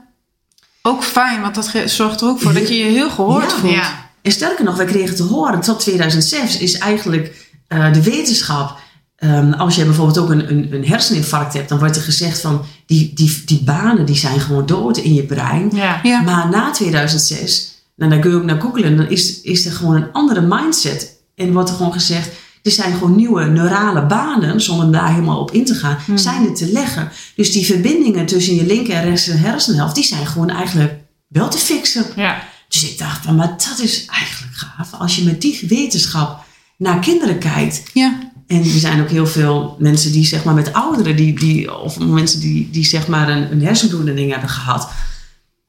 [0.82, 3.58] Ook fijn, want dat zorgt er ook voor dat je je heel gehoord Ja.
[3.58, 3.72] voelt.
[3.72, 4.10] Ja.
[4.22, 8.78] En sterker nog, wij kregen te horen, tot 2006 is eigenlijk eh, de wetenschap.
[9.16, 12.62] ehm, als je bijvoorbeeld ook een, een, een herseninfarct hebt, dan wordt er gezegd van
[12.86, 15.70] die, die, die banen die zijn gewoon dood in je brein.
[15.74, 16.00] Ja.
[16.02, 16.20] Ja.
[16.20, 19.94] Maar na 2006, nou, dan kun je ook naar googlen, dan is, is er gewoon
[19.96, 21.16] een andere mindset.
[21.34, 22.28] En wordt er gewoon gezegd,
[22.66, 26.54] er zijn gewoon nieuwe neurale banen, zonder daar helemaal op in te gaan, zijn er
[26.54, 27.10] te leggen.
[27.34, 30.94] Dus die verbindingen tussen je linker en rechts hersenhelft, die zijn gewoon eigenlijk
[31.28, 32.04] wel te fixen.
[32.16, 32.42] Ja.
[32.68, 34.92] Dus ik dacht, maar dat is eigenlijk gaaf.
[34.92, 36.44] Als je met die wetenschap
[36.78, 37.82] naar kinderen kijkt.
[37.92, 38.18] Ja.
[38.46, 41.98] En er zijn ook heel veel mensen die zeg maar met ouderen, die, die, of
[41.98, 44.90] mensen die, die zeg maar een, een hersenbloeding hebben gehad.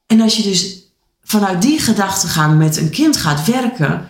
[0.06, 0.76] En als je dus
[1.22, 4.08] vanuit die gedachtegang met een kind gaat werken.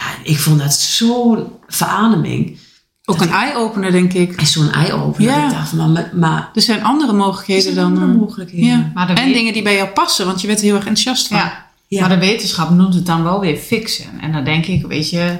[0.00, 2.58] Ja, ik vond dat zo'n verademing.
[3.04, 4.36] Ook een eye-opener, denk ik.
[4.36, 5.30] En zo'n eye-opener.
[5.30, 5.44] Ja.
[5.44, 7.84] Ik dacht, van, maar, maar Er zijn andere er mogelijkheden zijn dan...
[7.84, 8.66] andere eh, mogelijkheden.
[8.66, 8.90] ja.
[8.94, 11.28] Maar En weet- dingen die bij jou passen, want je bent er heel erg enthousiast
[11.28, 11.36] van.
[11.36, 11.68] Ja.
[11.88, 12.00] Ja.
[12.00, 14.20] Maar de wetenschap noemt het dan wel weer fixen.
[14.20, 15.36] En dan denk ik, weet je,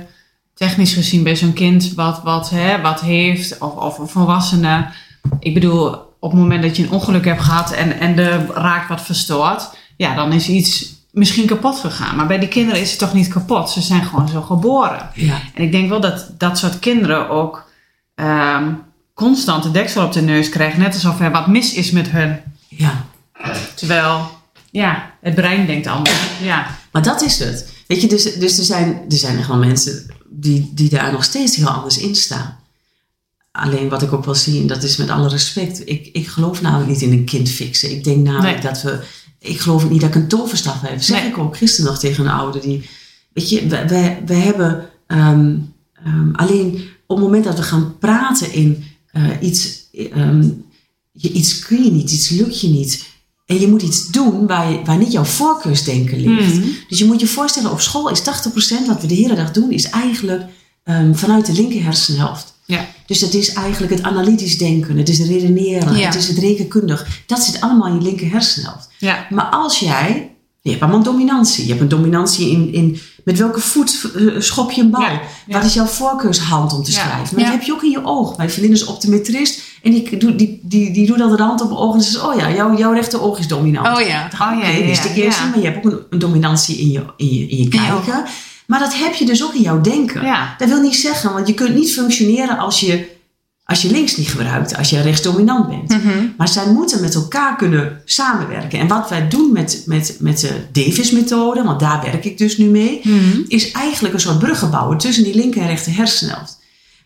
[0.55, 4.87] technisch gezien bij zo'n kind wat, wat, hè, wat heeft, of, of een volwassene.
[5.41, 5.89] Ik bedoel,
[6.21, 9.71] op het moment dat je een ongeluk hebt gehad en, en er raakt wat verstoord,
[9.97, 12.17] ja, dan is iets misschien kapot gegaan.
[12.17, 13.71] Maar bij die kinderen is het toch niet kapot?
[13.71, 15.11] Ze zijn gewoon zo geboren.
[15.15, 15.41] Ja.
[15.55, 17.71] En ik denk wel dat dat soort kinderen ook
[18.15, 18.73] ehm,
[19.15, 20.81] constant de deksel op de neus krijgen.
[20.81, 22.41] Net alsof er wat mis is met hun.
[22.69, 23.05] ja.
[23.75, 24.31] Terwijl,
[24.71, 26.21] ja, het brein denkt anders.
[26.43, 26.67] Ja.
[26.93, 27.73] Maar dat is het.
[27.87, 31.25] Weet je, dus, dus er, zijn, er zijn echt wel mensen die, die daar nog
[31.25, 32.59] steeds heel anders in staan.
[33.53, 36.61] Alleen wat ik ook wel zie, en dat is met alle respect, ik, ik geloof
[36.61, 37.91] namelijk niet in een kind fixen.
[37.91, 38.73] Ik denk namelijk Nee.
[38.73, 38.99] dat we,
[39.41, 41.03] ik geloof niet dat ik een toverstaf heb.
[41.03, 41.31] Zeg Nee.
[41.31, 42.89] ik ook gisteren nog tegen een ouder die,
[43.33, 45.57] weet je, we, we, we hebben ehm,
[46.05, 50.49] ehm, alleen op het moment dat we gaan praten in eh, iets, ehm,
[51.13, 53.09] je, iets kun je niet, iets lukt je niet.
[53.47, 56.55] En je moet iets doen waar, je, waar niet jouw voorkeursdenken ligt.
[56.55, 56.69] Mhm.
[56.89, 59.71] Dus je moet je voorstellen, op school is 80% wat we de hele dag doen,
[59.71, 60.43] is eigenlijk
[61.13, 62.55] vanuit de linker hersenhelft.
[62.71, 62.87] Ja.
[63.07, 66.07] Dus dat is eigenlijk het analytisch denken, het is redeneren, Ja.
[66.07, 67.23] het is het rekenkundig.
[67.27, 68.89] Dat zit allemaal in je linker hersenhelft.
[68.99, 69.27] Ja.
[69.31, 70.31] Maar als jij,
[70.61, 71.63] je hebt allemaal dominantie.
[71.65, 75.21] Je hebt een dominantie in, in met welke voet eh, schop je een bal.
[75.47, 77.35] Wat is jouw voorkeurshand om te schrijven?
[77.37, 78.37] Maar dat heb je ook in je oog.
[78.37, 81.69] Mijn vriendin is optometrist en die, doet- die, die, die doet altijd de hand op
[81.69, 83.87] mijn oog en ze zegt, oh ja, jouw, jouw rechteroog is dominant.
[84.01, 84.25] Oh ja.
[84.33, 85.45] Oh ja, ja, ja, eerst ja.
[85.45, 87.69] niet, maar je hebt ook een, een dominantie in je, in je, in je je
[87.69, 88.25] kijken.
[88.71, 90.23] Maar dat heb je dus ook in jouw denken.
[90.25, 90.55] Ja.
[90.59, 93.07] Dat wil niet zeggen, want je kunt niet functioneren als je,
[93.65, 96.03] als je links niet gebruikt, als je rechtsdominant bent.
[96.03, 96.27] Mhm.
[96.37, 98.79] Maar zij moeten met elkaar kunnen samenwerken.
[98.79, 102.65] En wat wij doen met, met, met de Davis-methode, want daar werk ik dus nu
[102.65, 103.41] mee, Mhm.
[103.49, 106.59] is eigenlijk een soort bruggen bouwen tussen die linker en rechter hersenhelft.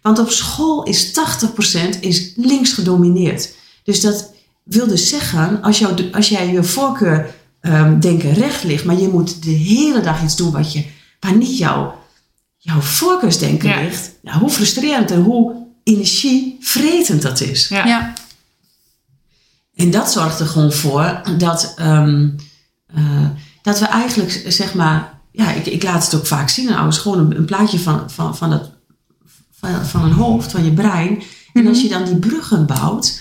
[0.03, 3.53] Want op school is 80% is links gedomineerd.
[3.85, 8.85] Dus dat wil dus zeggen, als, jou, als jij je voorkeur ehm, denken recht ligt,
[8.85, 10.85] maar je moet de hele dag iets doen wat je,
[11.25, 11.99] waar niet jouw,
[12.59, 13.81] jouw voorkeursdenken Ja.
[13.81, 17.69] ligt, nou, hoe frustrerend en hoe energievretend dat is.
[17.69, 17.87] Ja.
[17.87, 18.13] Ja.
[19.75, 22.29] En dat zorgt er gewoon voor dat, ehm,
[22.87, 23.29] eh,
[23.63, 26.99] dat we eigenlijk, zeg maar, ja, ik, ik laat het ook vaak zien aan ouders,
[26.99, 28.71] gewoon een, een plaatje van, van, van, dat,
[29.53, 31.23] van, van een hoofd, van je brein.
[31.53, 33.21] En als je dan die bruggen bouwt,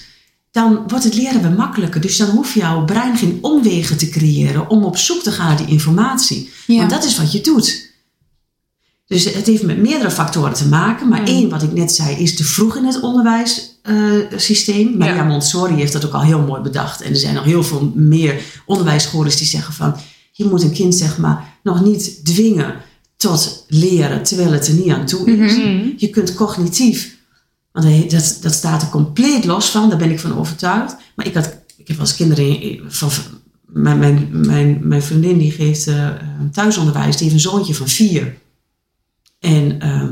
[0.51, 2.01] dan wordt het leren weer makkelijker.
[2.01, 5.57] Dus dan hoeft jouw brein geen omwegen te creëren om op zoek te gaan naar
[5.57, 6.51] die informatie.
[6.67, 6.77] Ja.
[6.77, 7.82] Want dat is wat je doet.
[9.13, 11.07] Dus het heeft met meerdere factoren te maken.
[11.09, 14.97] Maar één, wat ik net zei, is te vroeg in het onderwijssysteem.
[14.97, 15.23] Maria Ja.
[15.23, 17.01] Montessori heeft dat ook al heel mooi bedacht.
[17.01, 19.95] En er zijn nog heel veel meer onderwijsscholen die zeggen van...
[20.31, 22.75] je moet een kind zeg maar nog niet dwingen
[23.17, 25.57] tot leren terwijl het er niet aan toe is.
[25.57, 25.79] Mhm.
[25.97, 27.15] Je kunt cognitief,
[27.71, 30.95] want dat- dat, staat er compleet los van, daar ben ik van overtuigd.
[31.15, 33.09] Maar ik, had, ik heb als kinderen, in- van,
[33.65, 36.09] mijn, mijn, mijn, mijn vriendin die geeft eh,
[36.51, 38.41] thuisonderwijs, die heeft een zoontje van vier.
[39.43, 40.09] En ehm,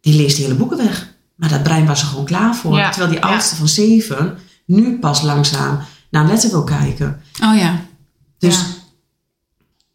[0.00, 1.14] die leest de hele boeken weg.
[1.36, 2.76] Maar dat brein was er gewoon klaar voor.
[2.76, 3.28] Ja, Terwijl die ja.
[3.28, 5.78] oudste van zeven nu pas langzaam
[6.10, 7.20] naar letter wil kijken.
[7.42, 7.80] Oh ja.
[8.38, 8.64] Dus Ja.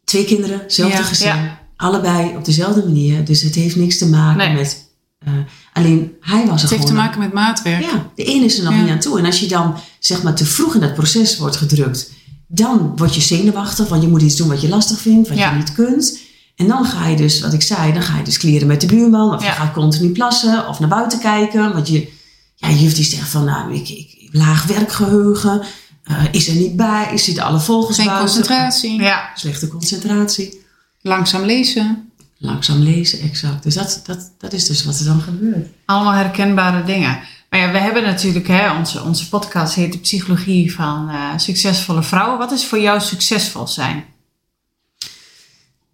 [0.04, 1.26] twee kinderen, zelfde Ja, gezin.
[1.36, 1.58] ja.
[1.76, 3.24] Allebei op dezelfde manier.
[3.24, 4.54] Dus het heeft niks te maken Nee.
[4.56, 4.88] met...
[5.18, 5.32] eh,
[5.72, 7.82] alleen hij was er Het heeft te maken met maatwerk.
[7.82, 8.80] Ja, de ene is er nog Ja.
[8.82, 9.18] niet aan toe.
[9.18, 12.10] En als je dan zeg maar te vroeg in dat proces wordt gedrukt,
[12.46, 15.50] dan word je zenuwachtig, want je moet iets doen wat je lastig vindt, wat Ja.
[15.50, 16.18] je niet kunt.
[16.58, 18.86] En dan ga je dus, wat ik zei, dan ga je dus kleren met de
[18.86, 21.72] buurman, of je gaat continu plassen, of naar buiten kijken.
[21.72, 22.12] Want je,
[22.54, 25.62] ja, je juf die zegt van, nou, ik, ik, laag werkgeheugen,
[26.04, 28.26] eh, is er niet bij, is zit alle vogels Geen buiten.
[28.26, 29.00] concentratie.
[29.00, 29.30] Ja.
[29.34, 30.60] Slechte concentratie.
[31.00, 32.10] Langzaam lezen.
[32.38, 33.62] Langzaam lezen, exact.
[33.62, 35.68] Dus dat, dat, dat is dus wat er dan gebeurt.
[35.84, 37.18] Allemaal herkenbare dingen.
[37.50, 42.02] Maar ja, we hebben natuurlijk, hè, onze, onze podcast heet de psychologie van eh, succesvolle
[42.02, 42.38] vrouwen.
[42.38, 44.04] Wat is voor jou succesvol zijn?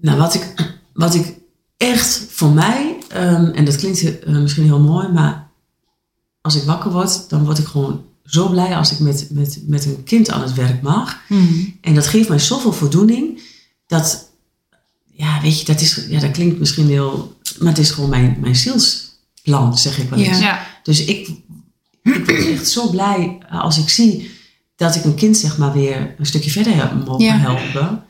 [0.05, 0.55] Nou, wat ik,
[0.93, 1.35] wat ik
[1.77, 5.51] echt voor mij, ehm, en dat klinkt eh, misschien heel mooi, maar
[6.41, 9.85] als ik wakker word, dan word ik gewoon zo blij als ik met, met, met
[9.85, 11.19] een kind aan het werk mag.
[11.81, 13.41] En dat geeft mij zoveel voldoening,
[13.87, 14.31] dat,
[15.13, 18.37] ja, weet je, dat, is, ja, dat klinkt misschien heel, maar het is gewoon mijn,
[18.41, 20.39] mijn zielsplan, zeg ik wel eens.
[20.39, 20.67] Ja.
[20.83, 21.29] Dus ik,
[22.03, 24.31] ik ben echt zo blij als ik zie
[24.77, 27.37] dat ik een kind, zeg maar, weer een stukje verder heb mogen Ja.
[27.37, 28.05] helpen.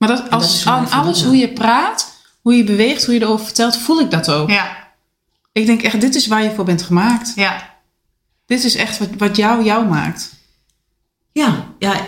[0.00, 3.20] Maar dat, dat is als, aan alles hoe je praat, hoe je beweegt, hoe je
[3.20, 4.50] erover vertelt, voel ik dat ook.
[4.50, 4.76] Ja.
[5.52, 7.32] Ik denk echt, dit is waar je voor bent gemaakt.
[7.34, 7.68] Ja.
[8.46, 10.30] Dit is echt wat, wat jou jou maakt.
[11.32, 12.00] Ja, ja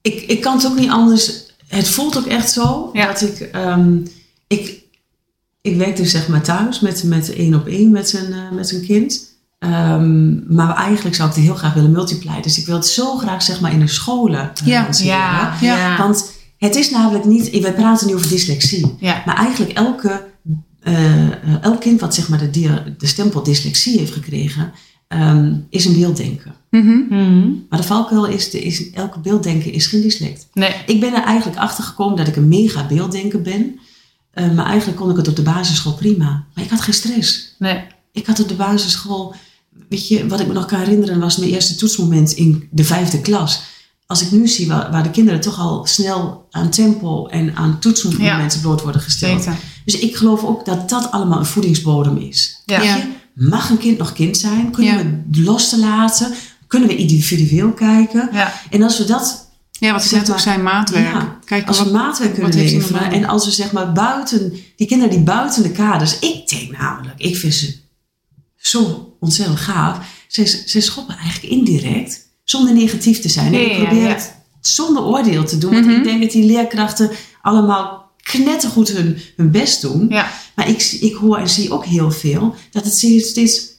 [0.00, 1.32] ik, ik kan het ook niet anders.
[1.66, 3.06] Het voelt ook echt zo Ja.
[3.06, 3.96] dat ik, ehm,
[4.46, 4.82] ik,
[5.60, 8.68] ik werk dus zeg maar thuis met, met één op één met zijn, eh, met
[8.68, 9.30] zijn kind.
[9.58, 12.42] Ehm, maar eigenlijk zou ik het heel graag willen multiplyen.
[12.42, 14.66] Dus ik wil het zo graag zeg maar in de scholen uh.
[14.68, 15.56] Ja, Ja.
[15.60, 15.96] ja.
[15.98, 16.31] Want
[16.66, 18.94] het is namelijk niet, we praten nu over dyslexie.
[19.00, 19.22] ja.
[19.26, 20.24] Maar eigenlijk elke,
[20.80, 24.72] eh, eh, elk kind wat zeg maar de, dia- de stempel dyslexie heeft gekregen,
[25.08, 26.52] ehm, is een beelddenker.
[26.70, 26.98] Mhm.
[27.08, 27.48] Mhm.
[27.68, 30.46] Maar de valkuil is, de, is elke beelddenker is geen dyslect.
[30.52, 30.74] Nee.
[30.86, 33.78] Ik ben er eigenlijk achter gekomen dat ik een mega beelddenker ben.
[34.30, 36.44] Eh, maar eigenlijk kon ik het op de basisschool prima.
[36.54, 37.54] Maar ik had geen stress.
[37.58, 37.80] Nee.
[38.12, 39.34] Ik had op de basisschool,
[39.88, 43.20] weet je, wat ik me nog kan herinneren was mijn eerste toetsmoment in de vijfde
[43.20, 43.62] klas.
[44.12, 47.78] Als ik nu zie waar, waar de kinderen toch al snel aan tempo en aan
[47.78, 49.42] toetsmomenten bloot worden gesteld.
[49.42, 49.58] Zeker.
[49.84, 52.62] Dus ik geloof ook dat dat allemaal een voedingsbodem is.
[52.66, 52.82] Ja.
[52.82, 52.98] Ja.
[53.34, 54.70] Mag een kind nog kind zijn?
[54.70, 55.02] Kunnen Ja.
[55.02, 56.32] we het los te laten?
[56.66, 58.28] Kunnen we individueel kijken?
[58.32, 58.52] Ja.
[58.70, 61.12] En als we dat Ja, wat ik Zeg net ook zei, maatwerk.
[61.12, 63.72] Ja, Kijk, als wat, we maatwerk kunnen wat heeft hij leveren en als we zeg
[63.72, 67.74] maar buiten, die kinderen die buiten de kaders, ik denk namelijk, ik vind ze
[68.56, 69.98] zo ontzettend gaaf.
[70.28, 73.54] Ze, ze schoppen eigenlijk indirect, zonder negatief te zijn.
[73.54, 74.08] Ik probeer ja.
[74.08, 75.96] het zonder oordeel te doen, want Mhm.
[75.96, 77.10] ik denk dat die leerkrachten
[77.42, 80.06] allemaal knettergoed hun, hun best doen.
[80.08, 80.32] Ja.
[80.54, 83.70] Maar ik, ik hoor en zie ook heel veel dat het steeds,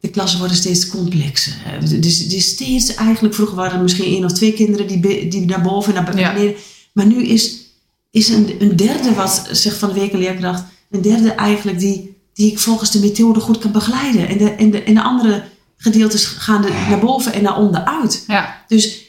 [0.00, 1.54] de klassen worden steeds complexer.
[1.80, 5.44] Dus het is steeds eigenlijk, vroeger waren er misschien één of twee kinderen die, die
[5.46, 6.54] naar boven en naar beneden.
[6.92, 7.56] Maar nu is,
[8.10, 12.16] is een, een derde, wat zegt van de week een leerkracht, een derde eigenlijk die,
[12.34, 14.28] die ik volgens de methode goed kan begeleiden.
[14.28, 15.44] En de, en de, en de andere
[15.78, 18.24] gedeeltes gaan er naar boven en naar onder uit.
[18.26, 18.56] Ja.
[18.66, 19.06] Dus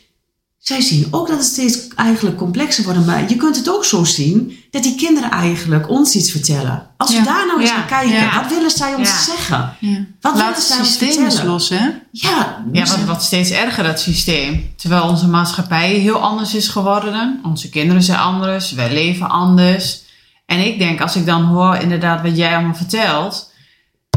[0.58, 3.06] zij zien ook dat het steeds eigenlijk complexer wordt.
[3.06, 6.88] Maar je kunt het ook zo zien dat die kinderen eigenlijk ons iets vertellen.
[6.98, 7.20] Als Ja.
[7.20, 7.76] we daar nou eens Ja.
[7.76, 8.42] naar kijken, Ja.
[8.42, 9.18] wat willen zij ons Ja.
[9.36, 9.76] zeggen?
[9.80, 10.06] ja.
[10.22, 11.46] Wat Laat willen zij het ons vertellen?
[11.46, 11.90] los, hè?
[12.12, 14.74] Ja, Ja, wat wordt steeds erger, dat systeem.
[14.78, 17.40] Terwijl onze maatschappij heel anders is geworden.
[17.44, 20.02] Onze kinderen zijn anders, wij leven anders.
[20.46, 23.49] En ik denk, als ik dan hoor inderdaad wat jij allemaal vertelt...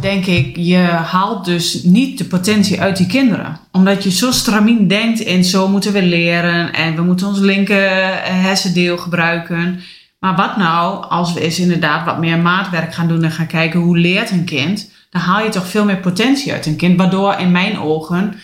[0.03, 3.59] denk ik, je haalt dus niet de potentie uit die kinderen.
[3.71, 6.73] Omdat je zo stramien denkt in zo moeten we leren...
[6.73, 7.91] en we moeten ons linker
[8.25, 9.81] hersendeel gebruiken...
[10.23, 13.81] Maar wat nou als we eens inderdaad wat meer maatwerk gaan doen en gaan kijken
[13.81, 17.35] hoe leert een kind, dan haal je toch veel meer potentie uit een kind, waardoor
[17.35, 18.35] in mijn ogen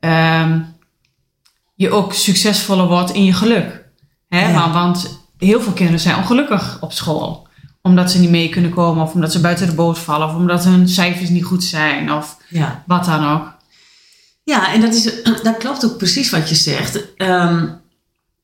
[0.00, 0.60] ehm,
[1.74, 3.84] je ook succesvoller wordt in je geluk.
[4.28, 4.48] Hè?
[4.48, 4.52] Ja.
[4.52, 7.43] Want, want heel veel kinderen zijn ongelukkig op school,
[7.88, 10.64] omdat ze niet mee kunnen komen of omdat ze buiten de boot vallen of omdat
[10.64, 12.82] hun cijfers niet goed zijn of ja.
[12.86, 13.52] wat dan ook.
[14.44, 17.14] ja, en dat, is, dat klopt ook precies wat je zegt.
[17.16, 17.66] Ehm,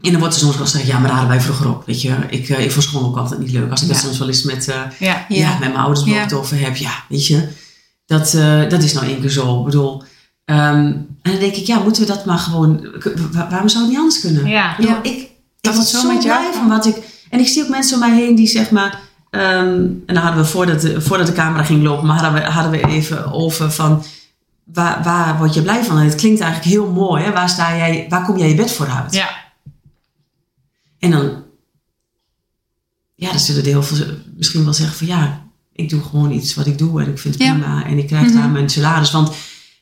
[0.01, 1.87] en dan wordt er soms wel gezegd, ja, maar daar hadden wij vroeger ook.
[1.87, 3.71] Weet je, ik, eh, ik vond school ook altijd niet leuk.
[3.71, 4.03] Als ik dat Ja.
[4.03, 6.27] soms wel eens met, eh, Ja, met mijn ouders Ja.
[6.35, 6.77] over heb.
[6.77, 7.49] Ja, weet je,
[8.07, 9.59] dat, eh, dat is nou één keer zo.
[9.59, 10.03] Ik bedoel,
[10.45, 12.87] ehm, en dan denk ik, ja, moeten we dat maar gewoon...
[13.33, 14.47] wa- Waarom zou het niet anders kunnen?
[14.47, 14.71] ja.
[14.71, 14.97] Ik bedoel.
[15.03, 16.97] Ik, ik Dat word het zo zo met jou blij van wat ik...
[17.31, 19.01] En ik zie ook mensen om mij heen die zeg maar...
[19.31, 22.49] ehm, en dan hadden we voordat de, voordat de camera ging lopen, maar hadden we,
[22.51, 24.05] hadden we even over van...
[24.65, 25.99] Waar, waar word je blij van?
[25.99, 27.23] En het klinkt eigenlijk heel mooi.
[27.25, 27.33] Hè?
[27.33, 29.15] Waar, sta jij, waar kom jij je bed voor uit?
[29.15, 29.29] ja.
[30.99, 31.43] En dan...
[33.15, 35.07] Ja, dan zullen er heel veel misschien wel zeggen van...
[35.07, 37.53] Ja, ik doe gewoon iets wat ik doe en ik vind het Ja.
[37.53, 37.85] prima.
[37.85, 38.53] En ik krijg daar Mhm.
[38.53, 39.11] mijn salaris.
[39.11, 39.33] Want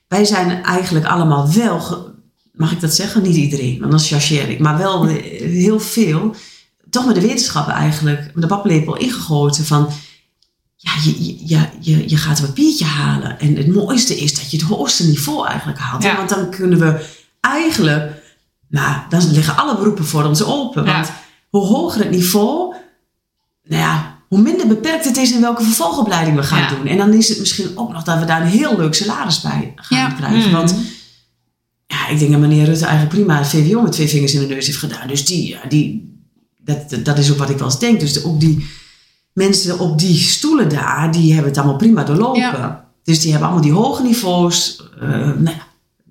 [0.09, 2.07] wij zijn eigenlijk allemaal wel...
[2.53, 3.23] Mag ik dat zeggen?
[3.23, 4.59] Niet iedereen, want dan chargeer ik.
[4.59, 6.35] Maar wel heel veel...
[6.91, 8.21] Toch met de wetenschappen eigenlijk...
[8.35, 9.91] Met de paplepel ingegoten van...
[10.77, 13.41] Ja, je, je, je, je, gaat een papiertje halen.
[13.41, 16.03] En het mooiste is dat je het hoogste niveau eigenlijk haalt.
[16.03, 16.17] Ja.
[16.17, 17.07] Want dan kunnen we
[17.41, 18.13] eigenlijk...
[18.69, 20.85] Nou, dan liggen alle beroepen voor ons open.
[20.85, 20.93] Ja.
[20.93, 21.11] Want
[21.49, 22.75] hoe hoger het niveau...
[23.65, 26.69] Nou ja, hoe minder beperkt het is in welke vervolgopleiding we gaan Ja.
[26.69, 26.87] doen.
[26.87, 29.73] En dan is het misschien ook nog dat we daar een heel leuk salaris bij
[29.77, 30.39] gaan krijgen.
[30.39, 30.51] Mhm.
[30.51, 30.75] Want
[31.87, 34.55] ja, ik denk dat meneer Rutte eigenlijk prima het VWO met twee vingers in de
[34.55, 35.09] neus heeft gedaan.
[35.09, 36.18] Dus die, die,
[36.69, 38.01] dat, dat- dat is ook wat ik wel eens denk.
[38.01, 38.67] Dus ook die
[39.33, 42.41] mensen op die stoelen daar, die hebben het allemaal prima doorlopen.
[42.41, 42.85] Ja.
[43.05, 44.83] Dus die hebben allemaal die hoge niveaus.
[45.01, 45.57] eh nou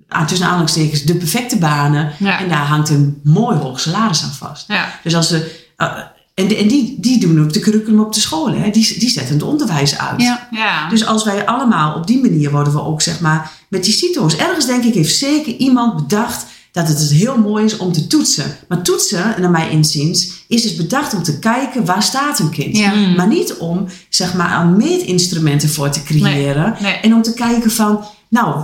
[0.09, 2.11] ja, tussen aanhalingstekens de perfecte banen.
[2.19, 2.39] Ja.
[2.39, 4.65] En daar hangt een mooi hoog salaris aan vast.
[4.67, 4.99] Ja.
[5.03, 5.65] Dus als ze...
[5.77, 5.97] eh,
[6.33, 8.61] en en die, die doen ook de curriculum op de scholen.
[8.61, 8.69] Hè?
[8.69, 10.21] Die, die zetten het onderwijs uit.
[10.21, 10.47] Ja.
[10.51, 10.89] Ja.
[10.89, 14.35] Dus als wij allemaal op die manier worden we ook, zeg maar, met die CITO's.
[14.35, 16.45] Ergens denk ik heeft zeker iemand bedacht
[16.77, 18.57] dat het dus heel mooi is om te toetsen.
[18.67, 22.77] Maar toetsen, naar mijn inziens, is dus bedacht om te kijken waar staat een kind.
[22.77, 22.93] Ja.
[22.93, 23.15] Mm.
[23.15, 26.75] Maar niet om, zeg maar, aan meetinstrumenten voor te creëren.
[26.81, 26.93] Nee.
[26.93, 28.63] En om te kijken van, nou,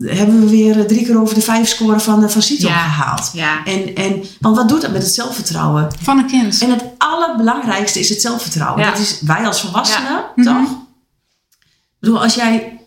[0.00, 2.78] hebben we weer drie keer over de vijf scoren van, eh, van CITO Ja.
[2.88, 3.30] gehaald.
[3.32, 3.64] Ja.
[3.64, 5.88] En, en, want wat doet dat met het zelfvertrouwen?
[6.02, 6.62] Van een kind.
[6.62, 8.82] En het allerbelangrijkste is het zelfvertrouwen.
[8.84, 8.90] Ja.
[8.90, 10.46] Dat is wij als volwassenen, Mhm.
[10.46, 10.70] toch?
[10.70, 12.77] Ik bedoel, als jij,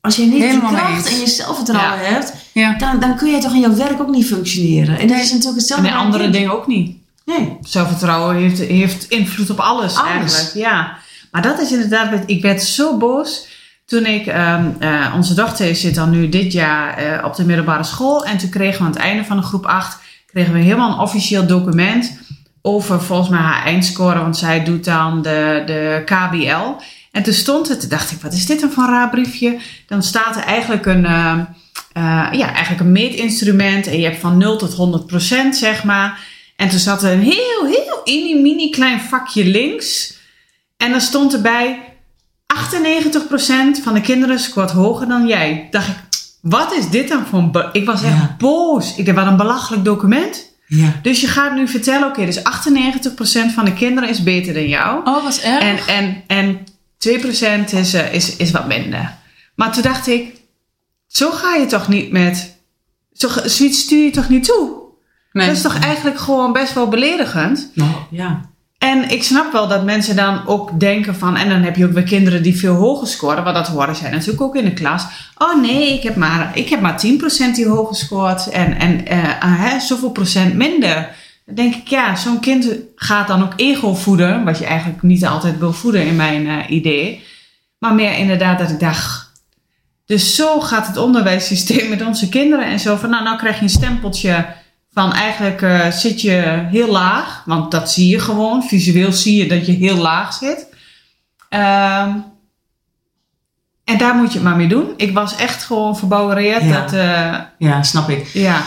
[0.00, 1.10] als jij niet Helemaal de kracht eens.
[1.14, 2.74] en je zelfvertrouwen hebt, Ja.
[2.78, 4.98] dan, dan kun je toch in jouw werk ook niet functioneren.
[4.98, 5.86] En dat is natuurlijk En hetzelfde.
[5.88, 6.96] bij andere dingen ook niet.
[7.24, 7.56] Nee.
[7.62, 10.10] Zelfvertrouwen heeft, heeft invloed op alles, Alles.
[10.10, 10.54] eigenlijk.
[10.54, 10.96] Ja.
[11.30, 13.46] Maar dat is inderdaad, ik werd zo boos
[13.86, 17.84] toen ik, ehm, eh, onze dochter zit dan nu dit jaar eh, op de middelbare
[17.84, 18.24] school.
[18.24, 20.98] En toen kregen we aan het einde van de groep 8, kregen we helemaal een
[20.98, 22.18] officieel document
[22.62, 24.18] over volgens mij haar eindscore.
[24.18, 26.82] Want zij doet dan de, de KBL.
[27.12, 29.58] En toen stond het, toen dacht ik, wat is dit dan voor een raar briefje?
[29.86, 31.38] Dan staat er eigenlijk een, uh,
[32.32, 33.86] ja, eigenlijk een meetinstrument.
[33.86, 36.20] En je hebt van 0 tot 100 procent, zeg maar.
[36.56, 40.16] En toen zat er een heel, heel mini, mini klein vakje links.
[40.76, 41.80] En dan stond erbij
[42.54, 45.68] 98% van de kinderen scoort hoger dan jij.
[45.70, 45.94] Dacht ik,
[46.40, 47.68] wat is dit dan voor een...
[47.72, 48.34] Ik was echt Ja.
[48.38, 48.94] boos.
[48.96, 50.46] Ik dacht, wat een belachelijk document.
[50.66, 50.92] Ja.
[51.02, 52.42] Dus je gaat nu vertellen, oké, dus 98%
[53.54, 55.00] van de kinderen is beter dan jou.
[55.04, 55.62] Oh, wat erg.
[55.62, 56.66] En, en, en
[56.98, 59.16] 2% is, eh, is, is wat minder.
[59.54, 60.34] Maar toen dacht ik,
[61.06, 62.56] zo ga je toch niet met...
[63.12, 64.86] Zo, zoiets stuur je toch niet toe?
[65.32, 65.46] nee.
[65.46, 67.70] Dat is toch eigenlijk gewoon best wel beledigend?
[67.74, 68.40] Nou, ja.
[68.78, 71.36] En ik snap wel dat mensen dan ook denken van...
[71.36, 73.44] En dan heb je ook weer kinderen die veel hoger scoren.
[73.44, 75.04] Want dat horen zij natuurlijk ook in de klas.
[75.38, 78.48] Oh nee, ik heb maar, ik heb maar 10% die hoger scoort.
[78.48, 79.04] En, en
[79.40, 81.14] ah, hè, zoveel procent minder.
[81.48, 84.44] Dan denk ik, ja, zo'n kind gaat dan ook ego voeden.
[84.44, 87.24] Wat je eigenlijk niet altijd wil voeden in mijn eh, idee.
[87.78, 89.26] Maar meer inderdaad dat ik dacht...
[90.06, 92.66] Dus zo gaat het onderwijssysteem met onze kinderen.
[92.66, 94.46] En zo van, nou, nou krijg je een stempeltje
[94.92, 97.42] van eigenlijk eh, zit je heel laag.
[97.44, 98.62] Want dat zie je gewoon.
[98.62, 100.66] Visueel zie je dat je heel laag zit.
[101.48, 102.10] Ehm,
[103.84, 104.92] en daar moet je het maar mee doen.
[104.96, 106.62] Ik was echt gewoon verbouwereerd.
[106.62, 106.80] Ja.
[106.80, 108.26] Dat, eh, ja, snap ik.
[108.26, 108.62] ja.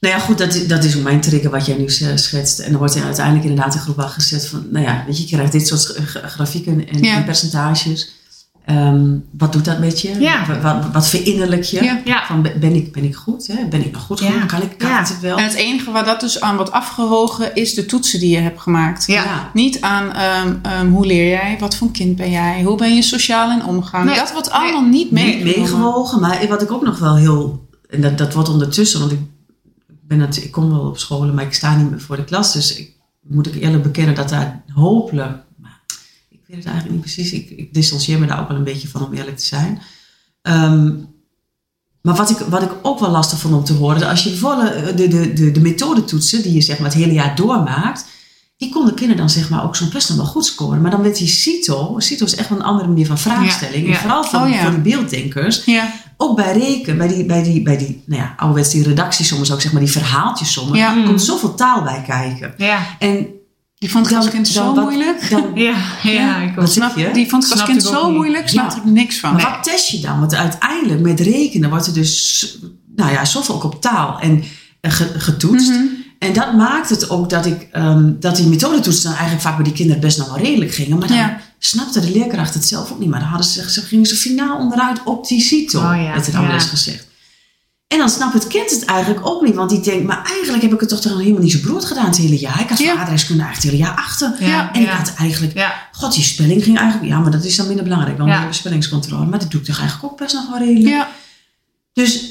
[0.00, 2.58] Nou ja, goed, dat, is- dat is ook mijn trigger wat jij nu eh, schetst.
[2.58, 5.22] En dan wordt er uiteindelijk inderdaad in groep 8 gezet van, nou ja, weet je,
[5.28, 7.14] je krijgt dit soort gra- grafieken en, Ja.
[7.16, 8.10] en percentages.
[8.66, 10.20] Ehm, wat doet dat met je?
[10.20, 10.46] Ja.
[10.46, 11.84] Wat, wat, wat verinnerlijk je?
[11.84, 12.00] Ja.
[12.04, 12.24] Ja.
[12.26, 13.46] Van, ben- ik, ben ik goed?
[13.46, 13.64] Hè?
[13.70, 14.26] Ben ik nog goed Ja.
[14.30, 14.46] genoeg?
[14.46, 15.36] Kan ik, kan het wel?
[15.36, 18.60] En het enige waar dat dus aan wordt afgewogen is de toetsen die je hebt
[18.60, 19.08] gemaakt.
[19.54, 23.02] Niet aan ehm, ehm, hoe leer jij, wat voor kind ben jij, hoe ben je
[23.02, 24.04] sociaal in omgang.
[24.04, 24.14] Nee.
[24.14, 25.60] Dat wordt allemaal niet mee, meegenomen.
[25.60, 26.20] meegewogen.
[26.20, 27.68] Maar wat ik ook nog wel heel...
[27.90, 29.18] En dat, dat wordt ondertussen, want ik,
[30.18, 32.52] ik kom wel op scholen, maar ik sta niet meer voor de klas.
[32.52, 35.44] Dus ik moet ik eerlijk bekennen dat daar hopelijk...
[35.56, 35.80] Maar
[36.28, 37.32] ik weet het eigenlijk niet precies.
[37.32, 39.82] Ik, ik distancieer me daar ook wel een beetje van, om eerlijk te zijn.
[40.42, 40.96] Ehm,
[42.02, 44.08] maar wat ik, wat ik ook wel lastig vond om te horen...
[44.08, 47.36] Als je bijvoorbeeld de, de, de, de methodetoetsen die je zeg maar, het hele jaar
[47.36, 48.06] doormaakt...
[48.60, 50.80] Die konden kinderen dan zeg maar ook zo'n best nog wel goed scoren.
[50.80, 51.94] Maar dan werd die CITO...
[51.98, 53.82] CITO is echt wel een andere manier van vraagstelling.
[53.86, 53.94] Ja, ja.
[53.94, 54.62] En vooral voor, Oh ja.
[54.62, 58.34] voor die beelddenkers Ja, ook bij reken, bij die, bij die, bij die nou ja,
[58.36, 62.54] ouderwets die redactiesommen, ook zeg maar die verhaaltjesommen, er komt zoveel taal bij kijken.
[62.56, 62.78] Ja.
[62.98, 63.26] En
[63.78, 65.30] die vond ik als kind zo wat- moeilijk.
[65.30, 65.74] Dan, Ja.
[66.02, 66.36] Ja.
[66.36, 67.10] Ik Wat Snap, je?
[67.12, 68.16] die vond ik als kind zo niet.
[68.16, 68.82] moeilijk, snapte Ja.
[68.82, 69.32] ik niks van.
[69.32, 70.18] maar wat test je dan?
[70.20, 72.58] Want uiteindelijk met rekenen wordt er dus,
[72.96, 74.42] nou ja, zoveel ook op taal en
[74.80, 75.72] eh, ge- getoetst.
[76.20, 79.64] En dat maakt het ook dat, ik, ehm, dat die methodetoetsen dan eigenlijk vaak bij
[79.64, 80.98] die kinderen best nog wel redelijk gingen.
[80.98, 81.40] Maar dan Ja.
[81.58, 83.08] snapte de leerkracht het zelf ook niet.
[83.08, 86.30] Maar dan hadden ze, ze gingen ze finaal onderuit op die CITO, Oh ja, werd
[86.32, 86.52] wel ja.
[86.52, 87.06] eens gezegd.
[87.88, 89.54] En dan snapt het kind het eigenlijk ook niet.
[89.54, 92.06] Want die denkt, maar eigenlijk heb ik het toch dan helemaal niet zo brood gedaan
[92.06, 92.60] het hele jaar.
[92.60, 92.90] Ik had Ja.
[92.90, 94.34] voor aardrijkskunde eigenlijk het hele jaar achter.
[94.48, 94.72] Ja.
[94.72, 94.94] En ik Ja.
[94.96, 95.88] had eigenlijk, Ja.
[95.92, 98.46] god die spelling ging eigenlijk, ja maar dat is dan minder belangrijk dan Ja.
[98.46, 99.26] de spellingscontrole.
[99.26, 100.88] Maar dat doe ik toch eigenlijk ook best nog wel redelijk.
[100.94, 101.08] Ja,
[101.92, 102.29] Dus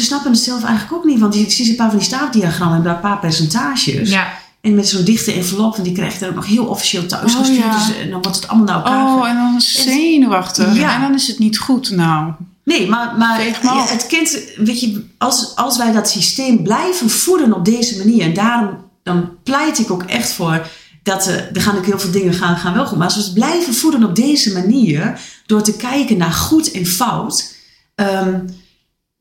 [0.00, 1.18] ze snappen het zelf eigenlijk ook niet.
[1.20, 4.10] Want je ziet een paar van die staafdiagrammen en daar een paar percentages.
[4.10, 4.32] Ja.
[4.60, 7.32] En met zo'n dichte envelop, en die krijg je dan ook nog heel officieel thuis
[7.34, 7.58] Oh, gestuurd.
[7.64, 7.86] ja.
[7.86, 9.16] Dus, en dan wordt het allemaal naar elkaar.
[9.16, 10.74] oh, en dan is het zenuwachtig.
[10.76, 10.94] Ja.
[10.94, 11.90] En dan is het niet goed.
[11.90, 12.32] Nou,
[12.64, 17.52] Nee, maar, maar ja, het kind, weet je, als, als wij dat systeem blijven voeden
[17.54, 20.66] op deze manier, en daarom dan pleit ik ook echt voor
[21.02, 22.98] dat eh, er gaan ook heel veel dingen gaan, gaan wel goed.
[22.98, 26.86] Maar als we het blijven voeden op deze manier, door te kijken naar goed en
[26.86, 27.54] fout.
[27.94, 28.38] ehm,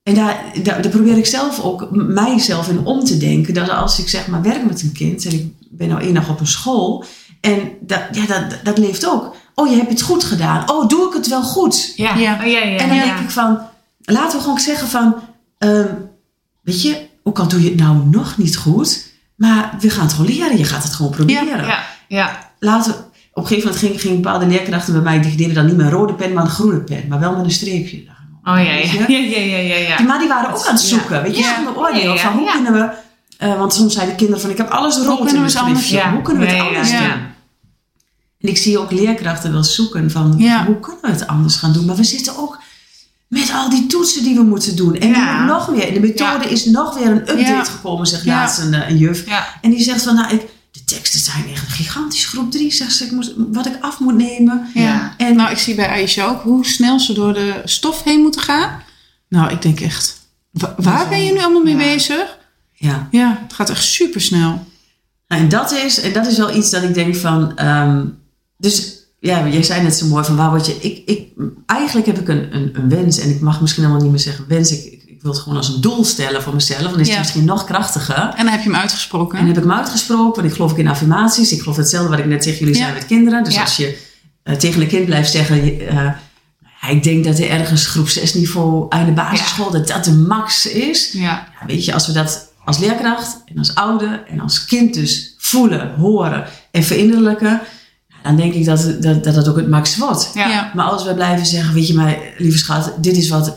[0.09, 3.53] en daar, daar, daar probeer ik zelf ook mijzelf in om te denken.
[3.53, 6.29] Dat als ik zeg maar werk met een kind en ik ben nou één dag
[6.29, 7.05] op een school.
[7.41, 9.35] En dat, ja, dat, dat leeft ook.
[9.55, 10.71] Oh, je hebt het goed gedaan.
[10.71, 11.93] Oh, doe ik het wel goed?
[11.95, 12.15] Ja.
[12.15, 12.33] Ja.
[12.33, 13.03] Oh, ja, ja, En dan ja.
[13.03, 13.59] denk ik van,
[13.99, 15.15] laten we gewoon zeggen van,
[15.57, 15.93] ehm,
[16.61, 20.13] weet je, ook al doe je het nou nog niet goed, maar we gaan het
[20.13, 20.57] gewoon leren.
[20.57, 21.65] Je gaat het gewoon proberen.
[21.65, 21.83] Ja.
[22.07, 22.51] Ja.
[22.59, 22.97] Laten we,
[23.33, 25.85] op een gegeven moment ging, ging bepaalde leerkrachten bij mij, die deden dan niet meer
[25.85, 28.03] een rode pen, maar een groene pen, maar wel met een streepje.
[28.49, 29.07] Oh ja, ja.
[29.07, 32.17] Ja, ja, Maar die waren ook aan het zoeken, weet je, zonder oordeel.
[32.17, 32.89] Van hoe kunnen we,
[33.37, 36.09] eh, want soms zeiden kinderen van, ik heb alles rood in anders schriftje.
[36.09, 37.27] Hoe kunnen we het anders doen?
[38.41, 40.31] En ik zie ook leerkrachten wel zoeken van,
[40.65, 41.85] hoe kunnen we het anders gaan doen?
[41.85, 42.59] Maar we zitten ook
[43.27, 44.95] met al die toetsen die we moeten doen.
[44.95, 45.45] En Ja.
[45.45, 45.93] nog meer.
[45.93, 46.49] De methode Ja.
[46.49, 47.63] is nog weer een update Ja.
[47.63, 49.23] gekomen, zegt laatst een, eh, een juf.
[49.61, 50.41] En die zegt van, nou, ik,
[50.89, 52.25] teksten zijn echt gigantisch.
[52.25, 54.67] Groep 3 zegt ze, ik moet, wat ik af moet nemen.
[54.73, 55.13] ja.
[55.17, 58.41] En Nou, ik zie bij Aisha ook hoe snel ze door de stof heen moeten
[58.41, 58.81] gaan.
[59.29, 60.17] Nou, ik denk echt,
[60.51, 61.93] wa- waar ben je nu allemaal mee Ja.
[61.93, 62.37] bezig?
[62.73, 63.07] ja.
[63.11, 64.67] Ja, het gaat echt super snel.
[65.27, 67.57] Nou, en dat is, en dat is wel iets dat ik denk van.
[67.57, 68.05] ehm,
[68.57, 70.77] dus ja, jij zei net zo mooi van waar word je.
[70.81, 71.27] Ik, ik,
[71.65, 74.45] eigenlijk heb ik een, een, een wens en ik mag misschien helemaal niet meer zeggen
[74.47, 74.71] wens.
[74.71, 76.91] Ik, ik, ik wil het gewoon als een doel stellen voor mezelf.
[76.91, 77.11] Dan is Ja.
[77.13, 78.15] het misschien nog krachtiger.
[78.15, 79.37] En dan heb je hem uitgesproken.
[79.39, 81.51] En heb ik hem uitgesproken, want ik geloof ook in affirmaties.
[81.51, 82.81] Ik geloof hetzelfde wat ik net tegen jullie Ja.
[82.81, 83.43] zei met kinderen.
[83.43, 83.97] Dus als je
[84.43, 85.65] eh, tegen een kind blijft zeggen...
[85.65, 89.71] je, eh, ik denk dat er ergens groep 6 niveau aan de basisschool...
[89.71, 91.11] dat dat de max is.
[91.11, 91.21] Ja.
[91.21, 95.35] Ja, weet je, als we dat als leerkracht en als ouder en als kind dus
[95.37, 97.61] voelen, horen en verinnerlijken...
[98.07, 100.31] ja, dan denk ik dat dat, dat, dat ook het max wordt.
[100.33, 100.47] Ja.
[100.49, 100.71] Ja.
[100.75, 103.53] Maar als we blijven zeggen, weet je maar, lieve schat, dit is wat...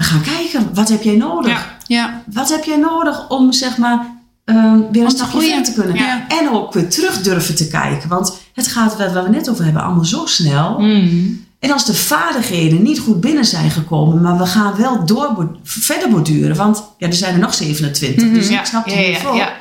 [0.00, 1.50] We gaan kijken, wat heb jij nodig?
[1.50, 1.66] Ja.
[1.86, 2.22] Ja.
[2.32, 4.06] Wat heb jij nodig om zeg maar
[4.44, 5.94] ehm, weer een stapje verder te kunnen?
[5.94, 6.24] Ja.
[6.28, 8.08] En ook weer terug durven te kijken.
[8.08, 10.78] Want het gaat, waar we net over hebben, allemaal zo snel.
[10.78, 11.44] Mm.
[11.58, 16.08] En als de vaardigheden niet goed binnen zijn gekomen, maar we gaan wel door, verder
[16.10, 16.56] borduren.
[16.56, 18.34] Want ja, er zijn er nog 27, Mhm.
[18.34, 18.60] dus Ja.
[18.60, 19.34] ik snap het ja, heel ja, veel.
[19.34, 19.52] ja.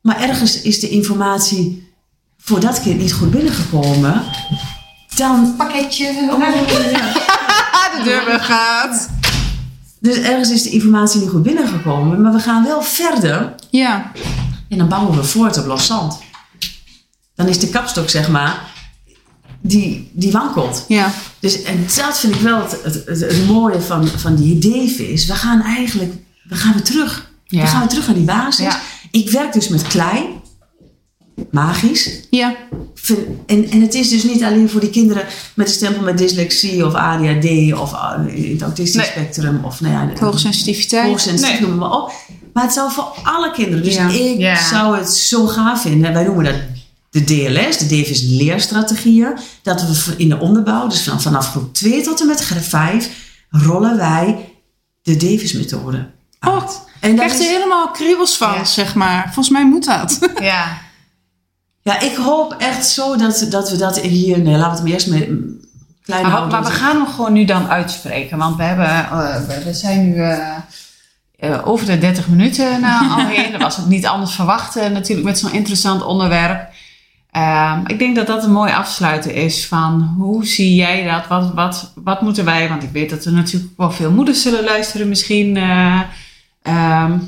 [0.00, 1.92] Maar ergens is de informatie
[2.38, 4.22] voor dat kind niet goed binnengekomen.
[5.16, 5.54] Dan...
[5.56, 6.08] Pakketje.
[6.30, 7.12] Oh, ja.
[7.98, 9.08] de deur weer gaat.
[10.04, 13.54] Dus ergens is de informatie niet goed binnengekomen, maar we gaan wel verder.
[13.70, 14.12] Ja.
[14.68, 16.18] En dan bouwen we voort op los zand.
[17.34, 18.60] Dan is de kapstok, zeg maar,
[19.60, 20.84] die, die wankelt.
[20.88, 21.12] Ja.
[21.40, 25.26] Dus, en dat vind ik wel het, het, het, het mooie van, van die ideevis.
[25.26, 27.30] We gaan eigenlijk, we gaan weer terug.
[27.44, 27.60] Ja.
[27.60, 28.64] We gaan weer terug naar die basis.
[28.64, 28.80] Ja.
[29.10, 30.33] Ik werk dus met klei.
[31.50, 32.10] Magisch.
[32.30, 32.54] Ja.
[33.46, 35.24] En, en het is dus niet alleen voor die kinderen
[35.54, 37.92] met een stempel met dyslexie of ADHD of
[38.34, 39.06] in het autistisch Nee.
[39.10, 41.06] spectrum of nou ja, Hoogsensitiviteit.
[41.08, 41.68] hoogsensitief, Nee.
[41.68, 42.12] noem maar op.
[42.52, 43.84] Maar het zou voor alle kinderen.
[43.84, 44.08] Dus Ja.
[44.08, 44.68] ik Ja.
[44.68, 46.12] zou het zo gaaf vinden.
[46.12, 46.54] Wij noemen dat
[47.10, 49.38] de DLS, de DVS leerstrategieën.
[49.62, 53.10] Dat we in de onderbouw, dus van, vanaf groep 2 tot en met groep 5,
[53.50, 54.48] rollen wij
[55.02, 56.54] de Davis methode uit.
[56.54, 56.70] Oh,
[57.00, 58.64] en dat krijg er is, helemaal kriebels van, Ja.
[58.64, 59.22] zeg maar.
[59.24, 60.18] Volgens mij moet dat.
[60.40, 60.64] Ja.
[61.84, 64.92] ja, ik hoop echt zo dat, dat we dat hier, nee, laten we het maar
[64.92, 65.28] eerst met
[66.02, 68.38] kleine Maar, we- maar we gaan hem gewoon nu dan uitspreken.
[68.38, 70.56] Want we, hebben, eh, we, we zijn nu eh,
[71.38, 73.52] eh, over de 30 minuten nou, al heen.
[73.52, 76.68] Dat was ook niet anders verwacht eh, natuurlijk met zo'n interessant onderwerp.
[77.30, 81.26] Ehm, ik denk dat dat een mooi afsluiten is van hoe zie jij dat?
[81.26, 84.64] Wat, wat, wat moeten wij, want ik weet dat er natuurlijk wel veel moeders zullen
[84.64, 85.56] luisteren misschien.
[85.56, 86.00] eh,
[86.62, 87.18] ehm,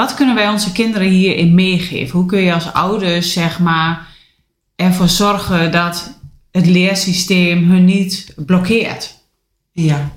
[0.00, 2.18] wat kunnen wij onze kinderen hierin meegeven?
[2.18, 4.06] Hoe kun je als ouders zeg maar
[4.76, 6.18] ervoor zorgen dat
[6.50, 9.14] het leersysteem hun niet blokkeert?
[9.72, 10.10] Ja.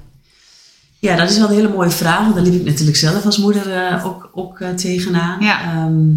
[1.00, 2.22] ja, dat is wel een hele mooie vraag.
[2.22, 5.42] Want daar liep ik natuurlijk zelf als moeder eh, ook, ook eh, tegenaan.
[5.42, 5.62] Ja.
[5.62, 6.16] Ehm,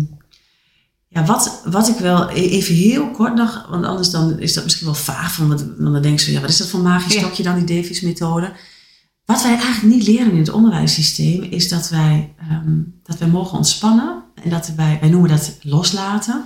[1.08, 4.64] ja, wat, wat ik wel e- even heel kort nog, want anders dan is dat
[4.64, 5.32] misschien wel vaag.
[5.32, 7.20] Van, want dan denk je, ja, wat is dat voor magisch Ja.
[7.20, 8.52] stokje dan, die Davies-methode?
[9.26, 13.56] Wat wij eigenlijk niet leren in het onderwijssysteem is dat wij, ehm, dat wij mogen
[13.56, 14.22] ontspannen.
[14.34, 16.44] En dat wij, wij noemen dat loslaten.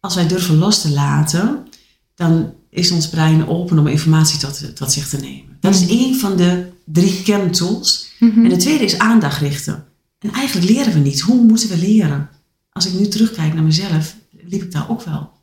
[0.00, 1.66] Als wij durven los te laten,
[2.14, 5.56] dan is ons brein open om informatie tot, tot zich te nemen.
[5.60, 8.12] Dat is één van de drie kerntools.
[8.20, 9.84] En de tweede is aandacht richten.
[10.18, 11.20] En eigenlijk leren we niet.
[11.20, 12.28] Hoe moeten we leren?
[12.72, 15.35] Als ik nu terugkijk naar mezelf, liep ik daar ook wel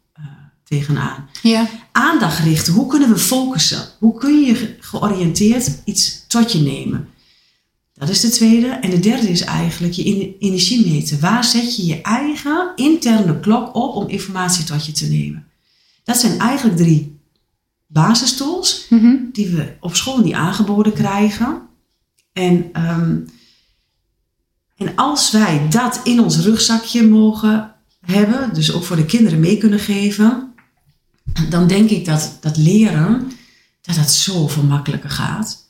[0.64, 1.30] tegenaan.
[1.42, 1.68] Ja.
[1.92, 2.74] Aandacht richten.
[2.74, 3.86] Hoe kunnen we focussen?
[4.00, 7.08] Hoe kun je ge- georiënteerd iets tot je nemen?
[7.94, 8.68] Dat is de tweede.
[8.68, 11.20] En de derde is eigenlijk je energie meten.
[11.20, 15.48] Waar zet je je eigen interne klok op om informatie tot je te nemen?
[16.04, 17.18] Dat zijn eigenlijk drie
[17.88, 19.16] basistools Mhm.
[19.32, 21.62] die we op school niet aangeboden krijgen.
[22.34, 23.18] En, ehm,
[24.78, 29.58] en als wij dat in ons rugzakje mogen hebben, dus ook voor de kinderen mee
[29.58, 30.53] kunnen geven,
[31.50, 33.32] dan denk ik dat dat leren,
[33.82, 35.62] dat dat zoveel makkelijker gaat.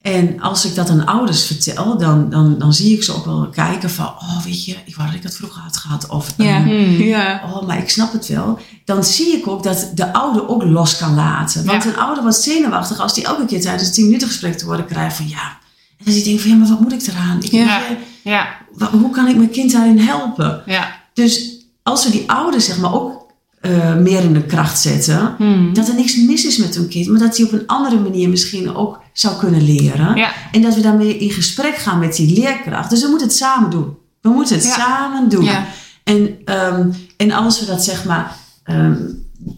[0.00, 3.48] En als ik dat aan ouders vertel, dan, dan, dan zie ik ze ook wel
[3.48, 6.06] kijken van, oh weet je, ik wou dat ik dat vroeger had gehad.
[6.08, 6.56] Of, Ja.
[6.56, 7.42] ehm, Ja.
[7.44, 8.58] Oh, maar ik snap het wel.
[8.84, 11.64] Dan zie ik ook dat de ouder ook los kan laten.
[11.64, 11.88] Want Ja.
[11.90, 14.86] een ouder wordt zenuwachtig als die elke keer tijdens een 10 minuten gesprek te worden
[14.86, 15.58] krijgt van ja.
[16.04, 17.42] En dan denkt van ja, maar wat moet ik eraan?
[17.42, 17.84] Ik, Ja.
[17.84, 18.48] eh, Ja,
[18.90, 20.62] hoe kan ik mijn kind daarin helpen?
[20.66, 21.00] ja.
[21.14, 21.50] Dus
[21.82, 23.21] als we die ouders zeg maar ook
[23.62, 25.74] eh, meer in de kracht zetten, Hmm.
[25.74, 28.28] dat er niks mis is met hun kind, maar dat hij op een andere manier
[28.28, 30.16] misschien ook zou kunnen leren.
[30.16, 30.32] Ja.
[30.52, 32.90] En dat we daarmee in gesprek gaan met die leerkracht.
[32.90, 33.96] Dus we moeten het samen doen.
[34.20, 34.74] We moeten het Ja.
[34.74, 35.44] samen doen.
[35.44, 35.66] Ja.
[36.04, 38.94] En, ehm, en als we dat zeg maar, ehm,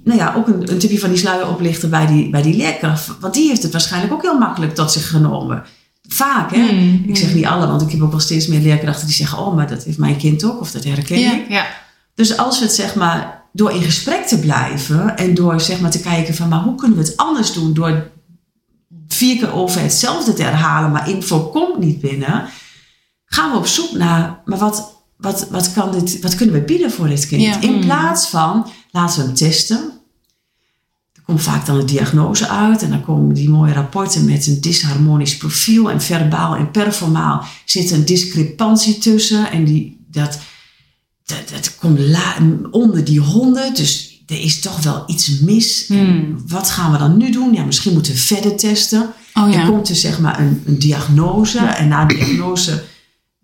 [0.05, 3.11] nou ja, ook een, een tipje van die sluier oplichten bij die, bij die leerkracht.
[3.21, 5.63] Want die heeft het waarschijnlijk ook heel makkelijk tot zich genomen.
[6.09, 6.69] Vaak, hè?
[6.69, 7.05] Hmm.
[7.07, 9.55] Ik zeg niet alle, want ik heb ook wel steeds meer leerkrachten die zeggen: Oh,
[9.55, 11.45] maar dat heeft mijn kind ook, of dat herken ik.
[11.49, 11.67] Ja,
[12.15, 15.91] Dus als we het zeg maar door in gesprek te blijven en door zeg maar
[15.91, 18.11] te kijken van, maar hoe kunnen we het anders doen door
[19.09, 22.49] vier keer over hetzelfde te herhalen, maar info komt niet binnen,
[23.25, 26.91] gaan we op zoek naar, maar wat, wat, wat, kan dit, wat kunnen we bieden
[26.91, 27.43] voor dit kind?
[27.43, 27.61] Ja.
[27.61, 27.81] In Mm.
[27.81, 29.91] plaats van, laten we hem testen.
[31.13, 32.83] Er komt vaak dan een diagnose uit.
[32.83, 35.91] En dan komen die mooie rapporten met een disharmonisch profiel.
[35.91, 39.51] En verbaal en performaal zit een discrepantie tussen.
[39.51, 40.39] En die, dat,
[41.25, 42.37] dat, dat komt la,
[42.70, 43.75] onder die honden.
[43.75, 45.87] Dus er is toch wel iets mis.
[45.89, 46.43] En Hmm.
[46.47, 47.53] wat gaan we dan nu doen?
[47.53, 49.12] Ja, misschien moeten we verder testen.
[49.35, 51.59] Oh Er komt dus zeg maar een, een diagnose.
[51.59, 52.70] En na diagnose.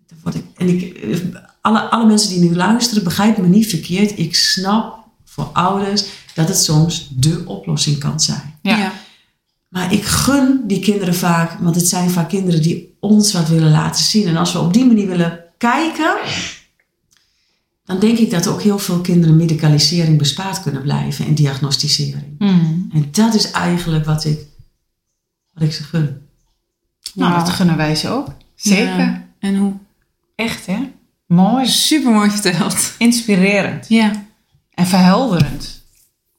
[0.07, 1.17] dan word ik, en ik, eh,
[1.61, 4.17] alle, alle mensen die nu luisteren, begrijp me niet verkeerd.
[4.19, 6.03] Ik snap voor ouders
[6.33, 8.55] dat het soms de oplossing kan zijn.
[8.61, 8.77] Ja.
[8.77, 8.93] Ja.
[9.69, 13.71] Maar ik gun die kinderen vaak, want het zijn vaak kinderen die ons wat willen
[13.71, 14.27] laten zien.
[14.27, 16.15] En als we op die manier willen kijken,
[17.91, 22.35] dan denk ik dat ook heel veel kinderen medicalisering bespaard kunnen blijven en diagnosticering.
[22.37, 22.89] Hmm.
[22.93, 24.39] En dat is eigenlijk wat ik,
[25.53, 26.21] wat ik ze gun.
[27.13, 28.27] Nou, dat gunnen wij ze ook.
[28.55, 28.97] Zeker.
[28.97, 29.27] Ja.
[29.39, 29.73] En hoe?
[30.35, 30.91] Echt, hè?
[31.25, 31.67] Mooi.
[31.67, 32.93] Super mooi verteld.
[32.97, 33.85] Inspirerend.
[33.89, 34.25] Ja.
[34.73, 35.83] En verhelderend.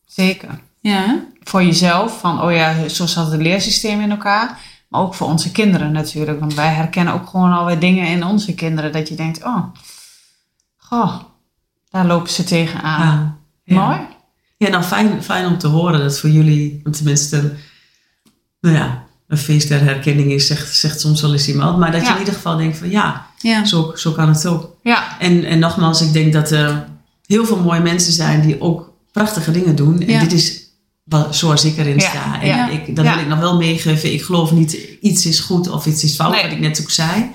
[0.07, 0.61] Zeker.
[0.80, 1.24] Ja.
[1.42, 4.59] Voor jezelf, van oh ja, zo zat het leersysteem in elkaar.
[4.88, 6.40] Maar ook voor onze kinderen natuurlijk.
[6.40, 8.92] Want wij herkennen ook gewoon alweer dingen in onze kinderen.
[8.92, 9.64] Dat je denkt, oh,
[10.76, 11.20] goh,
[11.93, 13.01] daar lopen ze tegenaan.
[13.64, 13.74] Ja.
[13.74, 13.86] Ja.
[13.86, 14.01] Mooi.
[14.57, 17.53] Ja, nou fijn, fijn om te horen dat voor jullie, tenminste, een,
[18.61, 21.78] nou ja, een feest der herkenning is, zegt, zegt soms wel eens iemand.
[21.78, 23.64] Maar dat je in ieder geval denkt van ja, Ja.
[23.64, 24.76] zo, zo kan het ook.
[24.82, 26.84] Ja, En, en nogmaals, ik denk dat er
[27.26, 30.01] heel veel mooie mensen zijn die ook prachtige dingen doen.
[30.01, 30.61] En dit is
[31.05, 32.40] wat, zoals ik erin sta.
[32.40, 34.12] En ja, ik, dat wil ik nog wel meegeven.
[34.12, 36.43] Ik geloof niet iets is goed of iets is fout, Nee.
[36.43, 37.30] wat ik net ook zei.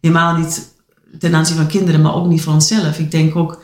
[0.00, 0.72] Helemaal niet
[1.18, 2.98] ten aanzien van kinderen, maar ook niet van onszelf.
[2.98, 3.63] Ik denk ook,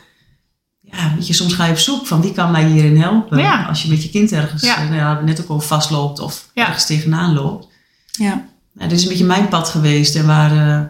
[0.91, 3.37] ja, weet je, soms ga je op zoek van wie kan mij hierin helpen.
[3.37, 3.65] Ja.
[3.65, 4.75] Als je met je kind ergens, Ja.
[4.77, 7.67] eh, nou ja, net ook al vastloopt of ergens tegenaan loopt.
[8.11, 8.45] Ja.
[8.73, 10.81] Nou, dit is een beetje mijn pad geweest en waar, eh,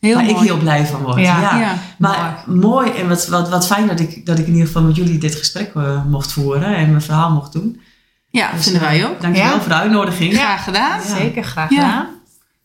[0.00, 1.18] Heel waar ik heel blij van word.
[1.20, 1.74] Ja.
[1.98, 4.96] Maar mooi en wat, wat, wat fijn dat ik, dat ik in ieder geval met
[4.96, 7.80] jullie dit gesprek eh, mocht voeren en mijn verhaal mocht doen.
[8.30, 9.20] Ja, Dus, vinden wij ook.
[9.20, 10.34] Dankjewel voor de uitnodiging.
[10.34, 11.00] Graag gedaan.
[11.02, 11.44] Zeker.
[11.44, 12.06] Graag gedaan.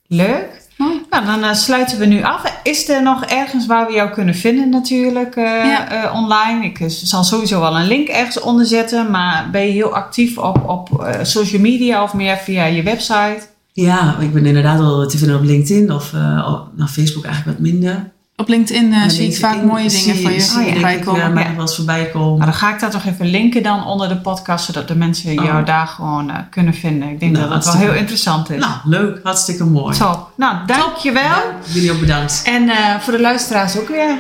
[0.08, 0.65] Leuk.
[0.78, 2.60] Nou, dan eh, sluiten we nu af.
[2.64, 5.90] Is er nog ergens waar we jou kunnen vinden natuurlijk eh, Ja.
[5.90, 6.66] eh, online?
[6.66, 9.12] Ik zal sowieso wel een link ergens onder zetten.
[9.12, 13.40] Maar ben je heel actief op, op social media of meer via je website?
[13.74, 16.14] Ja, ik ben inderdaad wel te vinden op LinkedIn of
[16.48, 18.14] op nou, Facebook eigenlijk wat minder.
[18.38, 21.22] Op LinkedIn uh, zie ik vaak mooie zie- dingen van je ik voorbij komen.
[21.22, 21.48] eh, mij Ja.
[21.48, 22.38] nog wel eens voorbij komen.
[22.38, 25.34] Nou, dan ga ik dat toch even linken dan onder de podcast, zodat de mensen
[25.34, 25.66] jou Oh.
[25.66, 27.10] daar gewoon eh, kunnen vinden.
[27.10, 28.60] Ik denk Nou, dat dat wel heel interessant is.
[28.60, 29.20] Nou, leuk.
[29.24, 29.98] Hartstikke mooi.
[29.98, 30.30] Top.
[30.36, 31.22] Nou, dankjewel.
[31.24, 32.42] Ja, jullie ook bedankt.
[32.46, 34.18] En eh, voor de luisteraars ook weer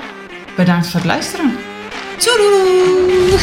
[0.55, 1.51] bedankt voor het luisteren.
[2.17, 3.39] Toedoe!